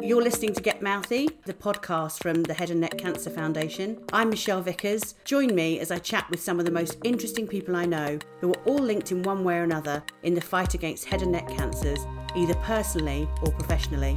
You're 0.00 0.22
listening 0.22 0.54
to 0.54 0.62
Get 0.62 0.80
Mouthy, 0.80 1.28
the 1.44 1.52
podcast 1.52 2.22
from 2.22 2.42
the 2.44 2.54
Head 2.54 2.70
and 2.70 2.80
Neck 2.80 2.96
Cancer 2.98 3.30
Foundation. 3.30 4.02
I'm 4.12 4.30
Michelle 4.30 4.62
Vickers. 4.62 5.14
Join 5.24 5.54
me 5.54 5.80
as 5.80 5.90
I 5.90 5.98
chat 5.98 6.28
with 6.30 6.40
some 6.40 6.58
of 6.58 6.64
the 6.64 6.72
most 6.72 6.96
interesting 7.04 7.46
people 7.46 7.76
I 7.76 7.84
know 7.84 8.18
who 8.40 8.52
are 8.52 8.62
all 8.64 8.78
linked 8.78 9.12
in 9.12 9.22
one 9.22 9.44
way 9.44 9.56
or 9.56 9.64
another 9.64 10.02
in 10.22 10.34
the 10.34 10.40
fight 10.40 10.74
against 10.74 11.04
head 11.04 11.22
and 11.22 11.32
neck 11.32 11.48
cancers, 11.48 11.98
either 12.34 12.54
personally 12.54 13.28
or 13.42 13.52
professionally. 13.52 14.14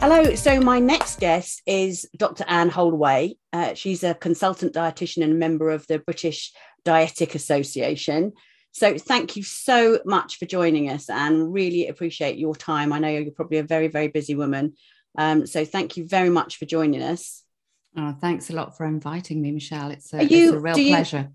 Hello. 0.00 0.34
So, 0.34 0.60
my 0.60 0.78
next 0.78 1.20
guest 1.20 1.62
is 1.66 2.08
Dr. 2.16 2.44
Anne 2.48 2.70
Holdoway. 2.70 3.36
Uh, 3.52 3.74
she's 3.74 4.04
a 4.04 4.14
consultant 4.14 4.74
dietitian 4.74 5.24
and 5.24 5.38
member 5.38 5.70
of 5.70 5.86
the 5.86 5.98
British 5.98 6.52
Dietetic 6.84 7.34
Association. 7.34 8.32
So 8.72 8.96
thank 8.96 9.36
you 9.36 9.42
so 9.42 10.00
much 10.04 10.38
for 10.38 10.46
joining 10.46 10.90
us 10.90 11.10
and 11.10 11.52
really 11.52 11.88
appreciate 11.88 12.38
your 12.38 12.54
time. 12.54 12.92
I 12.92 12.98
know 12.98 13.08
you're 13.08 13.32
probably 13.32 13.58
a 13.58 13.64
very, 13.64 13.88
very 13.88 14.08
busy 14.08 14.34
woman. 14.34 14.74
Um, 15.16 15.46
so 15.46 15.64
thank 15.64 15.96
you 15.96 16.06
very 16.06 16.30
much 16.30 16.58
for 16.58 16.64
joining 16.64 17.02
us. 17.02 17.42
Oh, 17.96 18.14
thanks 18.20 18.50
a 18.50 18.52
lot 18.52 18.76
for 18.76 18.86
inviting 18.86 19.40
me, 19.42 19.50
Michelle. 19.50 19.90
It's 19.90 20.12
a, 20.14 20.24
you, 20.24 20.48
it's 20.48 20.56
a 20.56 20.60
real 20.60 20.78
you, 20.78 20.94
pleasure. 20.94 21.30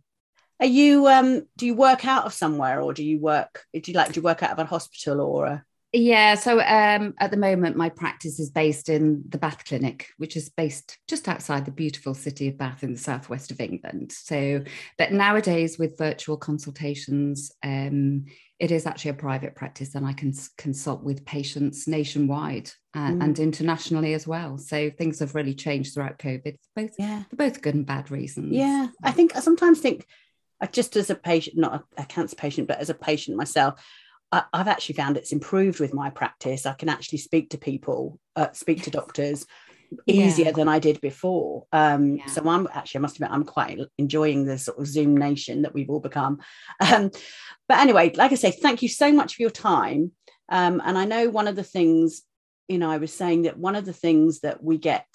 Are 0.59 0.67
you 0.67 1.07
um 1.07 1.45
do 1.57 1.65
you 1.65 1.75
work 1.75 2.05
out 2.05 2.25
of 2.25 2.33
somewhere 2.33 2.79
or 2.79 2.93
do 2.93 3.03
you 3.03 3.19
work 3.19 3.65
do 3.73 3.81
you 3.85 3.93
like 3.93 4.13
do 4.13 4.19
you 4.19 4.23
work 4.23 4.43
out 4.43 4.51
of 4.51 4.59
a 4.59 4.65
hospital 4.65 5.19
or 5.19 5.45
a 5.45 5.65
yeah, 5.95 6.33
so 6.33 6.59
um, 6.59 7.13
at 7.19 7.29
the 7.29 7.37
moment, 7.37 7.77
my 7.77 7.89
practice 7.89 8.39
is 8.39 8.49
based 8.49 8.89
in 8.89 9.23
the 9.29 9.37
Bath 9.37 9.63
Clinic, 9.63 10.07
which 10.17 10.35
is 10.35 10.49
based 10.49 10.97
just 11.07 11.29
outside 11.29 11.65
the 11.65 11.71
beautiful 11.71 12.15
city 12.15 12.47
of 12.47 12.57
Bath 12.57 12.83
in 12.83 12.93
the 12.93 12.99
southwest 12.99 13.51
of 13.51 13.59
England. 13.59 14.11
So, 14.11 14.63
but 14.97 15.11
nowadays 15.11 15.77
with 15.77 15.99
virtual 15.99 16.35
consultations, 16.35 17.51
um, 17.63 18.25
it 18.59 18.71
is 18.71 18.87
actually 18.87 19.11
a 19.11 19.15
private 19.15 19.53
practice, 19.53 19.93
and 19.93 20.03
I 20.03 20.13
can 20.13 20.33
consult 20.57 21.03
with 21.03 21.25
patients 21.25 21.87
nationwide 21.87 22.71
uh, 22.95 23.09
mm. 23.09 23.23
and 23.23 23.37
internationally 23.37 24.15
as 24.15 24.25
well. 24.25 24.57
So 24.57 24.89
things 24.89 25.19
have 25.19 25.35
really 25.35 25.53
changed 25.53 25.93
throughout 25.93 26.17
COVID, 26.17 26.55
both 26.75 26.91
yeah. 26.97 27.23
for 27.29 27.35
both 27.35 27.61
good 27.61 27.75
and 27.75 27.85
bad 27.85 28.09
reasons. 28.09 28.51
Yeah, 28.51 28.87
I 29.03 29.11
think 29.11 29.35
I 29.35 29.41
sometimes 29.41 29.79
think, 29.79 30.07
uh, 30.59 30.65
just 30.67 30.95
as 30.95 31.11
a 31.11 31.15
patient, 31.15 31.57
not 31.57 31.83
a, 31.97 32.01
a 32.01 32.05
cancer 32.05 32.35
patient, 32.35 32.67
but 32.67 32.79
as 32.79 32.89
a 32.89 32.95
patient 32.95 33.37
myself 33.37 33.79
I, 34.33 34.57
have 34.57 34.67
actually 34.67 34.95
found 34.95 35.15
it's 35.15 35.31
improved 35.31 35.79
with 35.79 35.93
my 35.93 36.09
practice. 36.09 36.65
I 36.65 36.73
can 36.73 36.89
actually 36.89 37.19
speak 37.19 37.51
to 37.51 37.57
people, 37.57 38.19
uh, 38.35 38.51
speak 38.53 38.83
to 38.83 38.89
doctors 38.89 39.45
easier 40.07 40.45
yeah. 40.45 40.51
than 40.51 40.67
I 40.67 40.79
did 40.79 40.99
before. 41.01 41.65
Um, 41.71 42.17
yeah. 42.17 42.25
So 42.25 42.47
I'm 42.49 42.67
actually, 42.73 42.99
I 42.99 43.01
must 43.01 43.15
admit, 43.17 43.31
I'm 43.31 43.43
quite 43.43 43.79
enjoying 43.99 44.45
the 44.45 44.57
sort 44.57 44.79
of 44.79 44.87
Zoom 44.87 45.15
nation 45.15 45.61
that 45.61 45.73
we've 45.73 45.89
all 45.89 45.99
become. 45.99 46.39
Um, 46.79 47.11
but 47.69 47.77
anyway, 47.77 48.11
like 48.15 48.33
I 48.33 48.35
say, 48.35 48.51
thank 48.51 48.81
you 48.81 48.89
so 48.89 49.13
much 49.13 49.35
for 49.35 49.41
your 49.43 49.51
time. 49.51 50.11
Um, 50.49 50.81
and 50.83 50.97
I 50.97 51.05
know 51.05 51.29
one 51.29 51.47
of 51.47 51.55
the 51.55 51.63
things, 51.63 52.23
you 52.67 52.77
know, 52.77 52.91
I 52.91 52.97
was 52.97 53.13
saying 53.13 53.43
that 53.43 53.57
one 53.57 53.75
of 53.75 53.85
the 53.85 53.93
things 53.93 54.41
that 54.41 54.61
we 54.61 54.77
get 54.77 55.07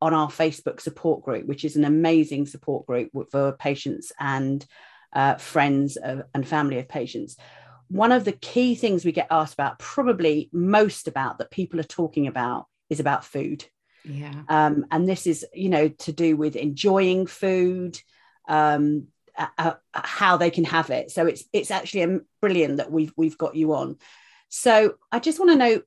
on 0.00 0.14
our 0.14 0.28
Facebook 0.28 0.80
support 0.80 1.24
group, 1.24 1.46
which 1.46 1.64
is 1.64 1.74
an 1.74 1.84
amazing 1.84 2.46
support 2.46 2.86
group 2.86 3.10
for 3.32 3.52
patients 3.52 4.12
and 4.20 4.64
uh, 5.12 5.34
friends 5.36 5.96
of, 5.96 6.22
and 6.34 6.46
family 6.46 6.78
of 6.78 6.88
patients, 6.88 7.36
one 7.90 8.12
of 8.12 8.24
the 8.24 8.32
key 8.32 8.76
things 8.76 9.04
we 9.04 9.12
get 9.12 9.26
asked 9.30 9.54
about, 9.54 9.80
probably 9.80 10.48
most 10.52 11.08
about 11.08 11.38
that 11.38 11.50
people 11.50 11.80
are 11.80 11.84
talking 11.84 12.28
about, 12.28 12.66
is 12.88 13.00
about 13.00 13.24
food. 13.24 13.64
Yeah. 14.04 14.42
Um, 14.48 14.86
and 14.90 15.08
this 15.08 15.26
is, 15.26 15.44
you 15.52 15.68
know, 15.68 15.88
to 15.88 16.12
do 16.12 16.36
with 16.36 16.56
enjoying 16.56 17.26
food, 17.26 18.00
um, 18.48 19.08
uh, 19.36 19.74
how 19.92 20.36
they 20.36 20.50
can 20.50 20.64
have 20.64 20.90
it. 20.90 21.10
So 21.10 21.26
it's 21.26 21.44
it's 21.52 21.70
actually 21.70 22.02
a, 22.02 22.20
brilliant 22.40 22.76
that 22.76 22.92
we've 22.92 23.12
we've 23.16 23.38
got 23.38 23.56
you 23.56 23.74
on. 23.74 23.96
So 24.48 24.94
I 25.10 25.18
just 25.18 25.38
want 25.38 25.50
to 25.50 25.56
know 25.56 25.82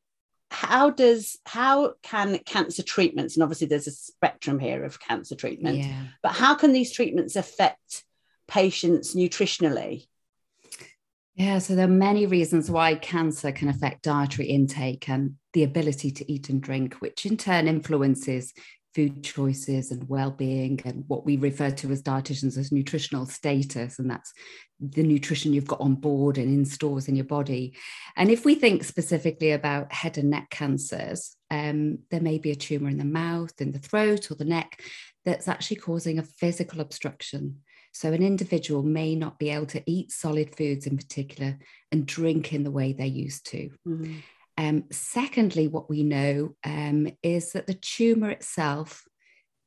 how 0.52 0.90
does 0.90 1.38
how 1.46 1.94
can 2.04 2.38
cancer 2.40 2.84
treatments 2.84 3.36
and 3.36 3.44
obviously 3.44 3.68
there's 3.68 3.88
a 3.88 3.92
spectrum 3.92 4.60
here 4.60 4.84
of 4.84 5.00
cancer 5.00 5.36
treatment, 5.36 5.80
yeah. 5.80 6.04
but 6.22 6.34
how 6.34 6.56
can 6.56 6.74
these 6.74 6.92
treatments 6.92 7.36
affect 7.36 8.04
patients 8.48 9.16
nutritionally? 9.16 10.08
Yeah, 11.36 11.58
so 11.58 11.76
there 11.76 11.86
are 11.86 11.92
many 11.92 12.28
reasons 12.28 12.70
why 12.70 12.94
cancer 12.96 13.52
can 13.52 13.68
affect 13.68 14.04
dietary 14.04 14.50
intake 14.50 15.10
and 15.10 15.36
the 15.54 15.64
ability 15.64 16.12
to 16.12 16.32
eat 16.32 16.50
and 16.50 16.62
drink, 16.62 16.96
which 16.96 17.26
in 17.26 17.38
turn 17.38 17.68
influences 17.68 18.54
food 18.94 19.24
choices 19.24 19.90
and 19.92 20.08
well-being 20.08 20.80
and 20.86 21.04
what 21.08 21.26
we 21.26 21.38
refer 21.38 21.72
to 21.72 21.92
as 21.92 22.04
dietitians 22.04 22.58
as 22.58 22.72
nutritional 22.72 23.26
status 23.26 23.98
and 23.98 24.10
that's 24.10 24.32
the 24.80 25.02
nutrition 25.02 25.54
you've 25.54 25.66
got 25.66 25.82
on 25.82 25.96
board 25.96 26.38
and 26.38 26.48
in 26.54 26.66
stores 26.66 27.08
in 27.08 27.16
your 27.16 27.26
body. 27.26 27.76
And 28.16 28.30
if 28.30 28.46
we 28.46 28.54
think 28.54 28.84
specifically 28.84 29.52
about 29.52 29.92
head 29.92 30.18
and 30.20 30.30
neck 30.30 30.50
cancers 30.52 31.36
um, 31.50 32.00
there 32.12 32.22
may 32.22 32.38
be 32.38 32.52
a 32.52 32.56
tumor 32.56 32.90
in 32.90 32.98
the 32.98 33.06
mouth 33.06 33.54
in 33.60 33.72
the 33.72 33.80
throat 33.80 34.30
or 34.30 34.36
the 34.36 34.46
neck 34.46 34.80
that's 35.26 35.48
actually 35.48 35.78
causing 35.78 36.20
a 36.20 36.24
physical 36.24 36.80
obstruction 36.80 37.62
so, 37.94 38.12
an 38.12 38.24
individual 38.24 38.82
may 38.82 39.16
not 39.16 39.38
be 39.38 39.52
able 39.52 39.68
to 39.68 39.84
eat 39.86 40.12
solid 40.12 40.56
foods 40.56 40.88
in 40.88 40.98
particular 40.98 41.60
and 41.92 42.06
drink 42.06 42.52
in 42.52 42.64
the 42.64 42.72
way 42.72 42.92
they 42.92 43.08
used 43.08 43.46
to. 43.52 43.70
Mm-hmm. 43.88 44.16
Um, 44.58 44.86
secondly, 44.92 45.68
what 45.68 45.90
we 45.90 46.04
know 46.04 46.56
um, 46.64 47.08
is 47.22 47.54
that 47.54 47.68
the 47.68 47.76
tumor 47.76 48.32
itself, 48.32 49.04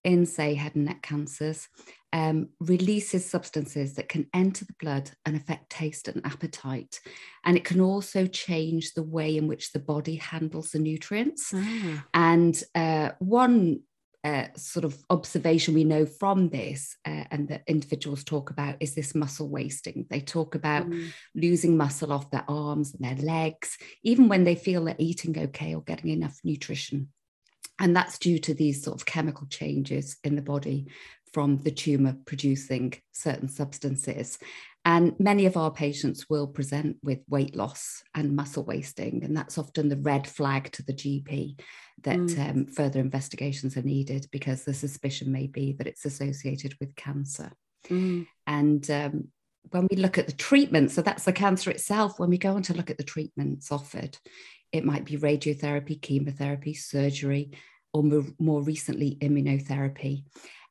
in 0.02 0.26
say 0.26 0.54
head 0.54 0.74
and 0.74 0.86
neck 0.86 1.02
cancers, 1.02 1.68
um, 2.12 2.48
releases 2.60 3.28
substances 3.28 3.94
that 3.94 4.08
can 4.08 4.26
enter 4.34 4.64
the 4.64 4.74
blood 4.80 5.10
and 5.24 5.36
affect 5.36 5.70
taste 5.70 6.08
and 6.08 6.24
appetite. 6.26 7.00
And 7.44 7.56
it 7.56 7.64
can 7.64 7.80
also 7.80 8.26
change 8.26 8.94
the 8.94 9.02
way 9.02 9.36
in 9.36 9.46
which 9.46 9.72
the 9.72 9.80
body 9.80 10.16
handles 10.16 10.70
the 10.70 10.78
nutrients. 10.80 11.52
Ah. 11.54 12.04
And 12.14 12.60
uh, 12.74 13.10
one 13.18 13.80
uh, 14.26 14.48
sort 14.56 14.84
of 14.84 14.98
observation 15.08 15.72
we 15.72 15.84
know 15.84 16.04
from 16.04 16.48
this 16.48 16.96
uh, 17.06 17.22
and 17.30 17.46
that 17.46 17.62
individuals 17.68 18.24
talk 18.24 18.50
about 18.50 18.74
is 18.80 18.92
this 18.92 19.14
muscle 19.14 19.48
wasting. 19.48 20.04
They 20.10 20.20
talk 20.20 20.56
about 20.56 20.90
mm. 20.90 21.12
losing 21.36 21.76
muscle 21.76 22.12
off 22.12 22.32
their 22.32 22.44
arms 22.48 22.92
and 22.92 23.04
their 23.04 23.24
legs, 23.24 23.78
even 24.02 24.28
when 24.28 24.42
they 24.42 24.56
feel 24.56 24.84
they're 24.84 24.96
eating 24.98 25.38
okay 25.38 25.76
or 25.76 25.82
getting 25.82 26.10
enough 26.10 26.40
nutrition. 26.42 27.10
And 27.78 27.94
that's 27.94 28.18
due 28.18 28.40
to 28.40 28.54
these 28.54 28.82
sort 28.82 29.00
of 29.00 29.06
chemical 29.06 29.46
changes 29.46 30.16
in 30.24 30.34
the 30.34 30.42
body 30.42 30.88
from 31.32 31.58
the 31.58 31.70
tumor 31.70 32.16
producing 32.26 32.94
certain 33.12 33.48
substances. 33.48 34.38
And 34.84 35.14
many 35.20 35.46
of 35.46 35.56
our 35.56 35.70
patients 35.70 36.26
will 36.28 36.48
present 36.48 36.96
with 37.00 37.20
weight 37.28 37.54
loss 37.54 38.02
and 38.12 38.34
muscle 38.34 38.64
wasting, 38.64 39.22
and 39.22 39.36
that's 39.36 39.58
often 39.58 39.88
the 39.88 39.98
red 39.98 40.26
flag 40.26 40.72
to 40.72 40.82
the 40.82 40.94
GP 40.94 41.60
that 42.02 42.18
mm. 42.18 42.50
um, 42.50 42.66
further 42.66 43.00
investigations 43.00 43.76
are 43.76 43.82
needed 43.82 44.26
because 44.30 44.64
the 44.64 44.74
suspicion 44.74 45.32
may 45.32 45.46
be 45.46 45.72
that 45.72 45.86
it's 45.86 46.04
associated 46.04 46.74
with 46.80 46.94
cancer. 46.96 47.52
Mm. 47.88 48.26
And 48.46 48.90
um, 48.90 49.28
when 49.70 49.88
we 49.90 49.96
look 49.96 50.18
at 50.18 50.26
the 50.26 50.32
treatment, 50.32 50.90
so 50.90 51.02
that's 51.02 51.24
the 51.24 51.32
cancer 51.32 51.70
itself, 51.70 52.18
when 52.18 52.30
we 52.30 52.38
go 52.38 52.54
on 52.54 52.62
to 52.62 52.74
look 52.74 52.90
at 52.90 52.98
the 52.98 53.04
treatments 53.04 53.72
offered, 53.72 54.18
it 54.72 54.84
might 54.84 55.04
be 55.04 55.16
radiotherapy, 55.16 56.00
chemotherapy, 56.00 56.74
surgery, 56.74 57.52
or 57.92 58.02
more, 58.02 58.24
more 58.38 58.62
recently, 58.62 59.16
immunotherapy. 59.20 60.24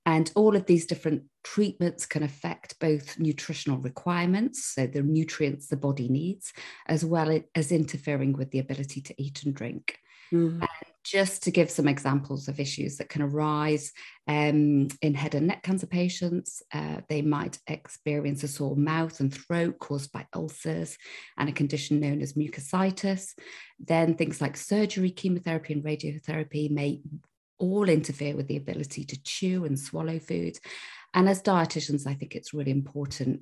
And 0.06 0.32
all 0.36 0.56
of 0.56 0.68
these 0.68 0.86
different 0.86 1.24
treatments 1.44 2.06
can 2.06 2.22
affect 2.22 2.80
both 2.80 3.18
nutritional 3.18 3.80
requirements, 3.80 4.64
so 4.64 4.86
the 4.86 5.02
nutrients 5.02 5.68
the 5.68 5.78
body 5.78 6.08
needs, 6.08 6.54
as 6.86 7.04
well 7.04 7.40
as 7.56 7.72
interfering 7.72 8.34
with 8.34 8.52
the 8.52 8.60
ability 8.60 9.02
to 9.02 9.16
eat 9.18 9.44
and 9.44 9.56
drink. 9.56 9.98
Mm-hmm. 10.32 10.64
Just 11.06 11.44
to 11.44 11.52
give 11.52 11.70
some 11.70 11.88
examples 11.88 12.48
of 12.48 12.60
issues 12.60 12.98
that 12.98 13.10
can 13.10 13.22
arise 13.22 13.92
um, 14.28 14.88
in 15.04 15.14
head 15.14 15.36
and 15.36 15.48
neck 15.48 15.62
cancer 15.62 15.86
patients, 15.86 16.64
uh, 16.74 17.02
they 17.10 17.22
might 17.22 17.60
experience 17.68 18.44
a 18.44 18.48
sore 18.48 18.76
mouth 18.76 19.20
and 19.20 19.32
throat 19.32 19.78
caused 19.80 20.12
by 20.12 20.26
ulcers 20.34 20.98
and 21.38 21.48
a 21.48 21.52
condition 21.52 22.00
known 22.00 22.22
as 22.22 22.34
mucositis. 22.34 23.34
Then 23.80 24.16
things 24.16 24.42
like 24.42 24.58
surgery, 24.58 25.12
chemotherapy, 25.12 25.74
and 25.74 25.84
radiotherapy 25.84 26.72
may 26.72 27.02
all 27.60 27.88
interfere 27.88 28.36
with 28.36 28.48
the 28.48 28.58
ability 28.58 29.04
to 29.06 29.22
chew 29.22 29.66
and 29.66 29.80
swallow 29.80 30.18
food. 30.18 30.58
And 31.14 31.30
as 31.30 31.42
dietitians, 31.42 32.08
I 32.08 32.16
think 32.16 32.36
it's 32.36 32.54
really 32.54 32.72
important 32.72 33.42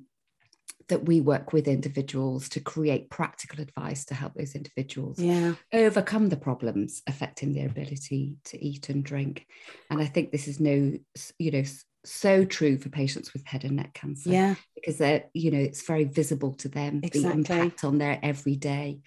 that 0.88 1.06
we 1.06 1.20
work 1.20 1.52
with 1.52 1.66
individuals 1.66 2.48
to 2.50 2.60
create 2.60 3.10
practical 3.10 3.60
advice 3.60 4.04
to 4.04 4.14
help 4.14 4.34
those 4.34 4.54
individuals 4.54 5.18
yeah. 5.18 5.54
overcome 5.72 6.28
the 6.28 6.36
problems 6.36 7.02
affecting 7.06 7.54
their 7.54 7.66
ability 7.66 8.36
to 8.44 8.62
eat 8.62 8.88
and 8.90 9.02
drink. 9.04 9.46
And 9.90 10.00
I 10.00 10.04
think 10.04 10.30
this 10.30 10.46
is 10.46 10.60
no, 10.60 10.92
you 11.38 11.50
know, 11.50 11.64
so 12.04 12.44
true 12.44 12.76
for 12.76 12.90
patients 12.90 13.32
with 13.32 13.46
head 13.46 13.64
and 13.64 13.76
neck 13.76 13.94
cancer. 13.94 14.28
Yeah. 14.28 14.54
Because 14.74 14.98
they're, 14.98 15.24
you 15.32 15.50
know, 15.50 15.58
it's 15.58 15.86
very 15.86 16.04
visible 16.04 16.52
to 16.56 16.68
them, 16.68 17.00
exactly. 17.02 17.22
the 17.22 17.36
impact 17.38 17.84
on 17.84 17.96
their 17.96 18.18
everyday. 18.22 18.98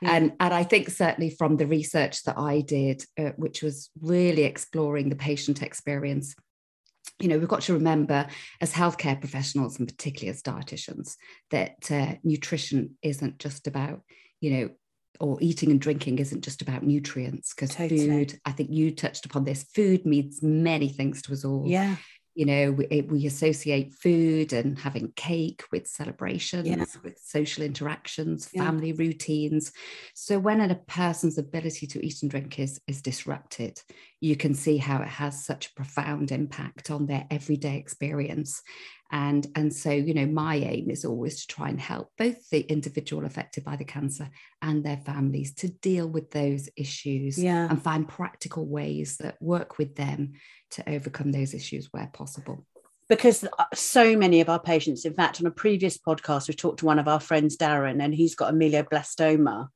Yeah. 0.00 0.12
And, 0.14 0.32
and 0.40 0.54
I 0.54 0.64
think 0.64 0.88
certainly 0.88 1.30
from 1.30 1.58
the 1.58 1.66
research 1.66 2.22
that 2.24 2.38
I 2.38 2.62
did, 2.62 3.04
uh, 3.18 3.32
which 3.36 3.62
was 3.62 3.90
really 4.00 4.44
exploring 4.44 5.10
the 5.10 5.16
patient 5.16 5.62
experience, 5.62 6.34
you 7.18 7.28
know, 7.28 7.38
we've 7.38 7.48
got 7.48 7.62
to 7.62 7.74
remember 7.74 8.26
as 8.60 8.72
healthcare 8.72 9.18
professionals 9.18 9.78
and 9.78 9.88
particularly 9.88 10.30
as 10.30 10.42
dietitians 10.42 11.16
that 11.50 11.90
uh, 11.90 12.14
nutrition 12.22 12.96
isn't 13.02 13.38
just 13.38 13.66
about 13.66 14.02
you 14.40 14.50
know, 14.50 14.68
or 15.20 15.38
eating 15.40 15.70
and 15.70 15.80
drinking 15.80 16.18
isn't 16.18 16.44
just 16.44 16.62
about 16.62 16.82
nutrients 16.82 17.54
because 17.54 17.74
totally. 17.74 18.06
food 18.06 18.38
i 18.44 18.52
think 18.52 18.70
you 18.70 18.94
touched 18.94 19.24
upon 19.24 19.44
this 19.44 19.62
food 19.74 20.04
means 20.04 20.42
many 20.42 20.88
things 20.90 21.22
to 21.22 21.32
us 21.32 21.42
all 21.42 21.64
yeah 21.66 21.96
you 22.36 22.44
know 22.44 22.70
we, 22.70 23.00
we 23.08 23.26
associate 23.26 23.94
food 23.94 24.52
and 24.52 24.78
having 24.78 25.12
cake 25.16 25.64
with 25.72 25.86
celebrations 25.86 26.66
yeah. 26.68 26.84
with 27.02 27.18
social 27.18 27.64
interactions 27.64 28.46
family 28.46 28.92
routines. 28.92 29.72
So 30.14 30.38
when 30.38 30.60
a 30.60 30.74
person's 30.74 31.38
ability 31.38 31.86
to 31.88 32.06
eat 32.06 32.22
and 32.22 32.30
drink 32.30 32.58
is 32.58 32.80
is 32.86 33.02
disrupted 33.02 33.80
you 34.20 34.36
can 34.36 34.54
see 34.54 34.76
how 34.76 35.02
it 35.02 35.08
has 35.08 35.44
such 35.44 35.66
a 35.66 35.74
profound 35.74 36.32
impact 36.32 36.90
on 36.90 37.06
their 37.06 37.26
everyday 37.30 37.76
experience 37.76 38.62
and 39.12 39.46
and 39.54 39.72
so 39.72 39.90
you 39.90 40.14
know 40.14 40.26
my 40.26 40.56
aim 40.56 40.90
is 40.90 41.04
always 41.04 41.40
to 41.40 41.54
try 41.54 41.68
and 41.68 41.80
help 41.80 42.10
both 42.18 42.48
the 42.50 42.60
individual 42.60 43.24
affected 43.24 43.64
by 43.64 43.76
the 43.76 43.84
cancer 43.84 44.28
and 44.62 44.84
their 44.84 44.96
families 44.96 45.54
to 45.54 45.68
deal 45.68 46.08
with 46.08 46.30
those 46.32 46.68
issues 46.76 47.38
yeah. 47.38 47.68
and 47.70 47.82
find 47.82 48.08
practical 48.08 48.66
ways 48.66 49.16
that 49.18 49.36
work 49.40 49.78
with 49.78 49.94
them 49.94 50.32
to 50.70 50.88
overcome 50.88 51.30
those 51.30 51.54
issues 51.54 51.88
where 51.92 52.10
possible. 52.12 52.66
Because 53.08 53.44
uh, 53.44 53.64
so 53.72 54.16
many 54.16 54.40
of 54.40 54.48
our 54.48 54.58
patients 54.58 55.04
in 55.04 55.14
fact 55.14 55.40
on 55.40 55.46
a 55.46 55.52
previous 55.52 55.96
podcast 55.96 56.48
we 56.48 56.54
talked 56.54 56.80
to 56.80 56.86
one 56.86 56.98
of 56.98 57.06
our 57.06 57.20
friends 57.20 57.56
darren 57.56 58.02
and 58.02 58.12
he's 58.12 58.34
got 58.34 58.52
ameloblastoma 58.52 59.68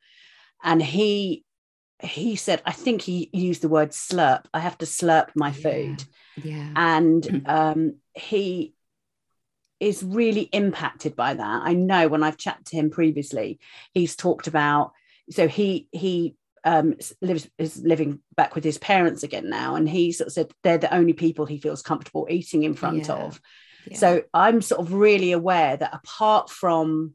and 0.64 0.82
he 0.82 1.44
he 2.02 2.34
said 2.34 2.62
i 2.64 2.72
think 2.72 3.02
he 3.02 3.28
used 3.32 3.62
the 3.62 3.68
word 3.68 3.90
slurp. 3.90 4.46
I 4.52 4.58
have 4.58 4.78
to 4.78 4.86
slurp 4.86 5.28
my 5.36 5.52
food. 5.52 6.02
Yeah, 6.42 6.56
yeah. 6.56 6.72
and 6.74 7.42
um, 7.46 7.96
he 8.14 8.74
is 9.80 10.02
really 10.02 10.42
impacted 10.52 11.16
by 11.16 11.34
that. 11.34 11.62
I 11.64 11.72
know 11.74 12.08
when 12.08 12.22
I've 12.22 12.36
chatted 12.36 12.66
to 12.66 12.76
him 12.76 12.90
previously, 12.90 13.58
he's 13.92 14.14
talked 14.14 14.46
about 14.46 14.92
so 15.30 15.48
he 15.48 15.88
he 15.92 16.36
um, 16.64 16.96
lives 17.22 17.48
is 17.56 17.78
living 17.78 18.20
back 18.36 18.54
with 18.54 18.64
his 18.64 18.78
parents 18.78 19.22
again 19.22 19.48
now, 19.48 19.76
and 19.76 19.88
he 19.88 20.12
sort 20.12 20.26
of 20.26 20.32
said 20.32 20.52
they're 20.62 20.78
the 20.78 20.94
only 20.94 21.14
people 21.14 21.46
he 21.46 21.58
feels 21.58 21.82
comfortable 21.82 22.26
eating 22.28 22.64
in 22.64 22.74
front 22.74 23.08
yeah. 23.08 23.14
of. 23.14 23.40
Yeah. 23.86 23.96
So 23.96 24.22
I'm 24.34 24.60
sort 24.60 24.80
of 24.80 24.92
really 24.92 25.32
aware 25.32 25.76
that 25.76 25.94
apart 25.94 26.50
from 26.50 27.14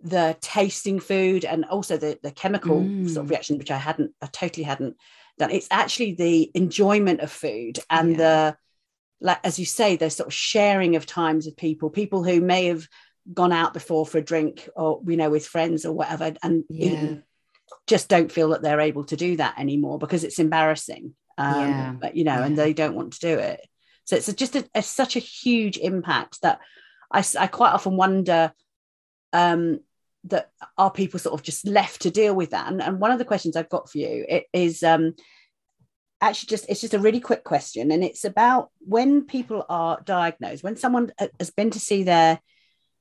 the 0.00 0.36
tasting 0.40 0.98
food 0.98 1.44
and 1.44 1.64
also 1.64 1.96
the, 1.96 2.18
the 2.22 2.32
chemical 2.32 2.80
mm. 2.80 3.08
sort 3.08 3.24
of 3.24 3.30
reaction, 3.30 3.56
which 3.56 3.70
I 3.70 3.78
hadn't, 3.78 4.12
I 4.20 4.26
totally 4.26 4.64
hadn't 4.64 4.96
done, 5.38 5.50
it's 5.50 5.68
actually 5.70 6.14
the 6.14 6.50
enjoyment 6.54 7.20
of 7.20 7.30
food 7.30 7.78
and 7.88 8.10
yeah. 8.10 8.16
the 8.16 8.56
like 9.20 9.38
as 9.44 9.58
you 9.58 9.64
say, 9.64 9.96
there's 9.96 10.16
sort 10.16 10.28
of 10.28 10.34
sharing 10.34 10.96
of 10.96 11.06
times 11.06 11.46
with 11.46 11.56
people, 11.56 11.90
people 11.90 12.24
who 12.24 12.40
may 12.40 12.66
have 12.66 12.86
gone 13.32 13.52
out 13.52 13.72
before 13.72 14.04
for 14.04 14.18
a 14.18 14.24
drink 14.24 14.68
or 14.76 15.00
you 15.06 15.16
know 15.16 15.30
with 15.30 15.46
friends 15.46 15.84
or 15.84 15.92
whatever, 15.92 16.34
and 16.42 16.64
yeah. 16.68 17.14
just 17.86 18.08
don't 18.08 18.32
feel 18.32 18.50
that 18.50 18.62
they're 18.62 18.80
able 18.80 19.04
to 19.04 19.16
do 19.16 19.36
that 19.36 19.58
anymore 19.58 19.98
because 19.98 20.24
it's 20.24 20.38
embarrassing. 20.38 21.14
Um, 21.38 21.68
yeah. 21.68 21.94
But 22.00 22.16
you 22.16 22.24
know, 22.24 22.38
yeah. 22.38 22.44
and 22.44 22.56
they 22.56 22.72
don't 22.72 22.94
want 22.94 23.14
to 23.14 23.20
do 23.20 23.38
it. 23.38 23.60
So 24.04 24.16
it's 24.16 24.32
just 24.34 24.54
a, 24.54 24.68
a, 24.74 24.82
such 24.82 25.16
a 25.16 25.20
huge 25.20 25.78
impact 25.78 26.42
that 26.42 26.60
I, 27.10 27.24
I 27.38 27.46
quite 27.46 27.72
often 27.72 27.96
wonder 27.96 28.52
um, 29.32 29.80
that 30.24 30.50
are 30.78 30.90
people 30.90 31.18
sort 31.18 31.38
of 31.38 31.42
just 31.42 31.66
left 31.66 32.02
to 32.02 32.10
deal 32.10 32.34
with 32.34 32.50
that? 32.50 32.70
And, 32.70 32.82
and 32.82 33.00
one 33.00 33.10
of 33.10 33.18
the 33.18 33.24
questions 33.24 33.56
I've 33.56 33.68
got 33.68 33.90
for 33.90 33.98
you 33.98 34.24
it 34.28 34.46
is 34.52 34.82
um, 34.82 35.14
actually 36.24 36.48
just 36.48 36.66
it's 36.68 36.80
just 36.80 36.94
a 36.94 36.98
really 36.98 37.20
quick 37.20 37.44
question 37.44 37.90
and 37.90 38.02
it's 38.02 38.24
about 38.24 38.70
when 38.80 39.24
people 39.24 39.64
are 39.68 40.00
diagnosed 40.04 40.64
when 40.64 40.76
someone 40.76 41.12
has 41.38 41.50
been 41.50 41.70
to 41.70 41.78
see 41.78 42.02
their 42.02 42.40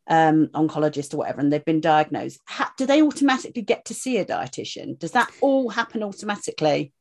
um, 0.05 0.47
oncologist 0.47 1.13
or 1.13 1.17
whatever 1.17 1.39
and 1.39 1.51
they've 1.51 1.63
been 1.63 1.79
diagnosed 1.79 2.37
ha- 2.45 2.73
do 2.77 2.85
they 2.85 3.01
automatically 3.01 3.61
get 3.61 3.85
to 3.85 3.93
see 3.93 4.17
a 4.17 4.25
dietitian 4.25 4.99
does 4.99 5.11
that 5.11 5.31
all 5.39 5.69
happen 5.69 6.03
automatically 6.03 6.91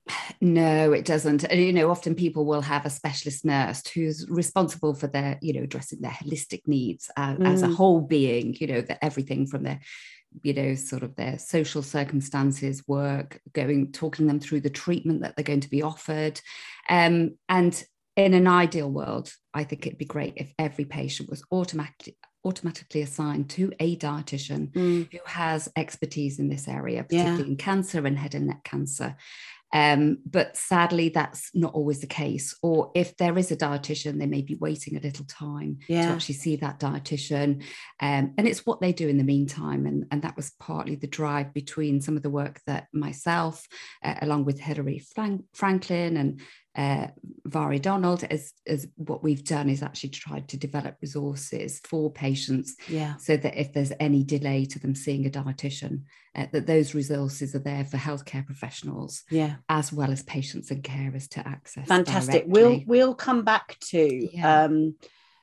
no 0.40 0.92
it 0.92 1.04
doesn't 1.04 1.44
you 1.52 1.72
know 1.72 1.90
often 1.90 2.14
people 2.14 2.44
will 2.44 2.60
have 2.60 2.86
a 2.86 2.90
specialist 2.90 3.44
nurse 3.44 3.84
who's 3.88 4.24
responsible 4.30 4.94
for 4.94 5.08
their 5.08 5.36
you 5.42 5.52
know 5.52 5.64
addressing 5.64 6.00
their 6.00 6.12
holistic 6.12 6.62
needs 6.68 7.10
uh, 7.16 7.34
mm. 7.34 7.44
as 7.44 7.62
a 7.62 7.66
mm. 7.66 7.74
whole 7.74 8.00
being 8.00 8.56
you 8.60 8.68
know 8.68 8.80
that 8.80 9.02
everything 9.02 9.48
from 9.48 9.64
their 9.64 9.80
you 10.42 10.52
know 10.52 10.74
sort 10.74 11.02
of 11.02 11.14
their 11.16 11.38
social 11.38 11.82
circumstances 11.82 12.82
work 12.86 13.40
going 13.52 13.92
talking 13.92 14.26
them 14.26 14.40
through 14.40 14.60
the 14.60 14.70
treatment 14.70 15.22
that 15.22 15.36
they're 15.36 15.44
going 15.44 15.60
to 15.60 15.70
be 15.70 15.82
offered 15.82 16.40
um, 16.88 17.36
and 17.48 17.84
in 18.16 18.34
an 18.34 18.46
ideal 18.46 18.90
world 18.90 19.32
i 19.54 19.64
think 19.64 19.86
it'd 19.86 19.98
be 19.98 20.04
great 20.04 20.34
if 20.36 20.52
every 20.58 20.84
patient 20.84 21.28
was 21.30 21.42
automatically 21.50 22.16
automatically 22.44 23.02
assigned 23.02 23.48
to 23.48 23.72
a 23.78 23.96
dietitian 23.96 24.72
mm. 24.72 25.12
who 25.12 25.18
has 25.24 25.68
expertise 25.76 26.40
in 26.40 26.48
this 26.48 26.66
area 26.66 27.02
particularly 27.04 27.44
yeah. 27.44 27.48
in 27.48 27.56
cancer 27.56 28.04
and 28.04 28.18
head 28.18 28.34
and 28.34 28.48
neck 28.48 28.64
cancer 28.64 29.16
um, 29.72 30.18
but 30.26 30.56
sadly, 30.56 31.08
that's 31.08 31.50
not 31.54 31.74
always 31.74 32.00
the 32.00 32.06
case. 32.06 32.54
Or 32.62 32.90
if 32.94 33.16
there 33.16 33.38
is 33.38 33.50
a 33.50 33.56
dietitian, 33.56 34.18
they 34.18 34.26
may 34.26 34.42
be 34.42 34.54
waiting 34.54 34.96
a 34.96 35.00
little 35.00 35.24
time 35.24 35.78
yeah. 35.88 36.06
to 36.06 36.12
actually 36.12 36.34
see 36.34 36.56
that 36.56 36.78
dietitian. 36.78 37.62
Um, 38.00 38.34
and 38.36 38.46
it's 38.46 38.66
what 38.66 38.80
they 38.80 38.92
do 38.92 39.08
in 39.08 39.18
the 39.18 39.24
meantime. 39.24 39.86
And, 39.86 40.06
and 40.10 40.22
that 40.22 40.36
was 40.36 40.52
partly 40.60 40.96
the 40.96 41.06
drive 41.06 41.54
between 41.54 42.00
some 42.00 42.16
of 42.16 42.22
the 42.22 42.30
work 42.30 42.60
that 42.66 42.88
myself, 42.92 43.66
uh, 44.04 44.14
along 44.20 44.44
with 44.44 44.60
Hilary 44.60 44.98
Frank- 44.98 45.44
Franklin 45.54 46.16
and 46.16 46.40
uh, 46.74 47.08
Vari 47.44 47.78
Donald, 47.78 48.24
as, 48.24 48.52
as 48.66 48.86
what 48.96 49.22
we've 49.22 49.44
done 49.44 49.68
is 49.68 49.82
actually 49.82 50.08
tried 50.10 50.48
to 50.48 50.56
develop 50.56 50.96
resources 51.02 51.80
for 51.84 52.10
patients 52.10 52.76
yeah. 52.88 53.16
so 53.16 53.36
that 53.36 53.60
if 53.60 53.72
there's 53.72 53.92
any 54.00 54.24
delay 54.24 54.64
to 54.64 54.78
them 54.78 54.94
seeing 54.94 55.26
a 55.26 55.30
dietitian, 55.30 56.02
uh, 56.34 56.46
that 56.52 56.66
those 56.66 56.94
resources 56.94 57.54
are 57.54 57.58
there 57.60 57.84
for 57.84 57.98
healthcare 57.98 58.44
professionals 58.46 59.22
yeah. 59.30 59.56
as 59.68 59.92
well 59.92 60.10
as 60.10 60.22
patients 60.22 60.70
and 60.70 60.82
carers 60.82 61.28
to 61.28 61.46
access. 61.46 61.86
Fantastic. 61.86 62.44
We'll 62.46 62.82
we'll 62.86 63.14
come 63.14 63.44
back 63.44 63.76
to 63.90 64.28
yeah. 64.34 64.64
um, 64.64 64.96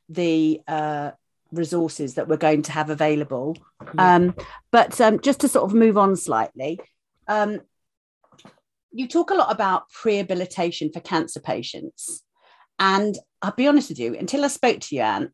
the 0.08 0.62
uh, 0.68 1.12
resources 1.52 2.16
that 2.16 2.28
we're 2.28 2.38
going 2.38 2.64
to 2.64 2.72
have 2.72 2.90
available. 2.90 3.56
Um, 3.98 4.36
but 4.72 5.00
um, 5.00 5.20
just 5.20 5.42
to 5.42 5.48
sort 5.48 5.66
of 5.66 5.76
move 5.76 5.98
on 5.98 6.16
slightly, 6.16 6.80
um, 7.28 7.62
you 8.92 9.08
talk 9.08 9.32
a 9.32 9.36
lot 9.36 9.52
about 9.52 9.92
prehabilitation 9.92 10.92
for 10.92 11.00
cancer 11.00 11.40
patients. 11.40 12.24
And 12.80 13.18
I'll 13.42 13.52
be 13.52 13.68
honest 13.68 13.90
with 13.90 14.00
you, 14.00 14.16
until 14.16 14.44
I 14.44 14.48
spoke 14.48 14.80
to 14.80 14.96
you, 14.96 15.02
Anne, 15.02 15.32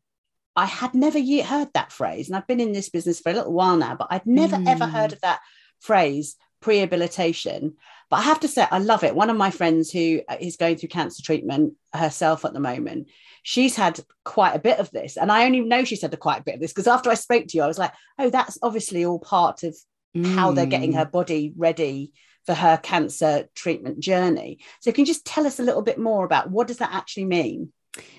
I 0.56 0.66
had 0.66 0.94
never 0.94 1.18
yet 1.18 1.46
heard 1.46 1.68
that 1.74 1.92
phrase. 1.92 2.28
And 2.28 2.36
I've 2.36 2.46
been 2.46 2.60
in 2.60 2.72
this 2.72 2.88
business 2.88 3.20
for 3.20 3.30
a 3.30 3.34
little 3.34 3.52
while 3.52 3.76
now, 3.76 3.94
but 3.94 4.08
I'd 4.10 4.26
never 4.26 4.56
mm. 4.56 4.66
ever 4.66 4.86
heard 4.86 5.12
of 5.12 5.20
that 5.20 5.40
phrase, 5.80 6.36
prehabilitation. 6.62 7.74
But 8.08 8.16
I 8.16 8.22
have 8.22 8.40
to 8.40 8.48
say, 8.48 8.66
I 8.70 8.78
love 8.78 9.04
it. 9.04 9.14
One 9.14 9.30
of 9.30 9.36
my 9.36 9.50
friends 9.50 9.90
who 9.90 10.22
is 10.40 10.56
going 10.56 10.76
through 10.76 10.88
cancer 10.88 11.22
treatment 11.22 11.74
herself 11.92 12.44
at 12.44 12.52
the 12.52 12.60
moment, 12.60 13.08
she's 13.42 13.76
had 13.76 14.00
quite 14.24 14.56
a 14.56 14.60
bit 14.60 14.78
of 14.78 14.90
this. 14.90 15.16
And 15.16 15.30
I 15.30 15.44
only 15.44 15.60
know 15.60 15.84
she's 15.84 16.02
had 16.02 16.14
a 16.14 16.16
quite 16.16 16.40
a 16.40 16.44
bit 16.44 16.54
of 16.54 16.60
this 16.60 16.72
because 16.72 16.86
after 16.86 17.10
I 17.10 17.14
spoke 17.14 17.46
to 17.48 17.56
you, 17.56 17.62
I 17.62 17.68
was 17.68 17.78
like, 17.78 17.92
oh, 18.18 18.30
that's 18.30 18.58
obviously 18.62 19.04
all 19.04 19.18
part 19.18 19.62
of 19.62 19.76
mm. 20.16 20.34
how 20.34 20.52
they're 20.52 20.66
getting 20.66 20.92
mm. 20.92 20.96
her 20.96 21.04
body 21.04 21.52
ready 21.56 22.12
for 22.46 22.54
her 22.54 22.76
cancer 22.76 23.48
treatment 23.54 24.00
journey. 24.00 24.60
So 24.80 24.92
can 24.92 25.02
you 25.02 25.06
just 25.06 25.26
tell 25.26 25.46
us 25.46 25.58
a 25.58 25.64
little 25.64 25.82
bit 25.82 25.98
more 25.98 26.24
about 26.24 26.50
what 26.50 26.68
does 26.68 26.78
that 26.78 26.94
actually 26.94 27.26
mean? 27.26 27.72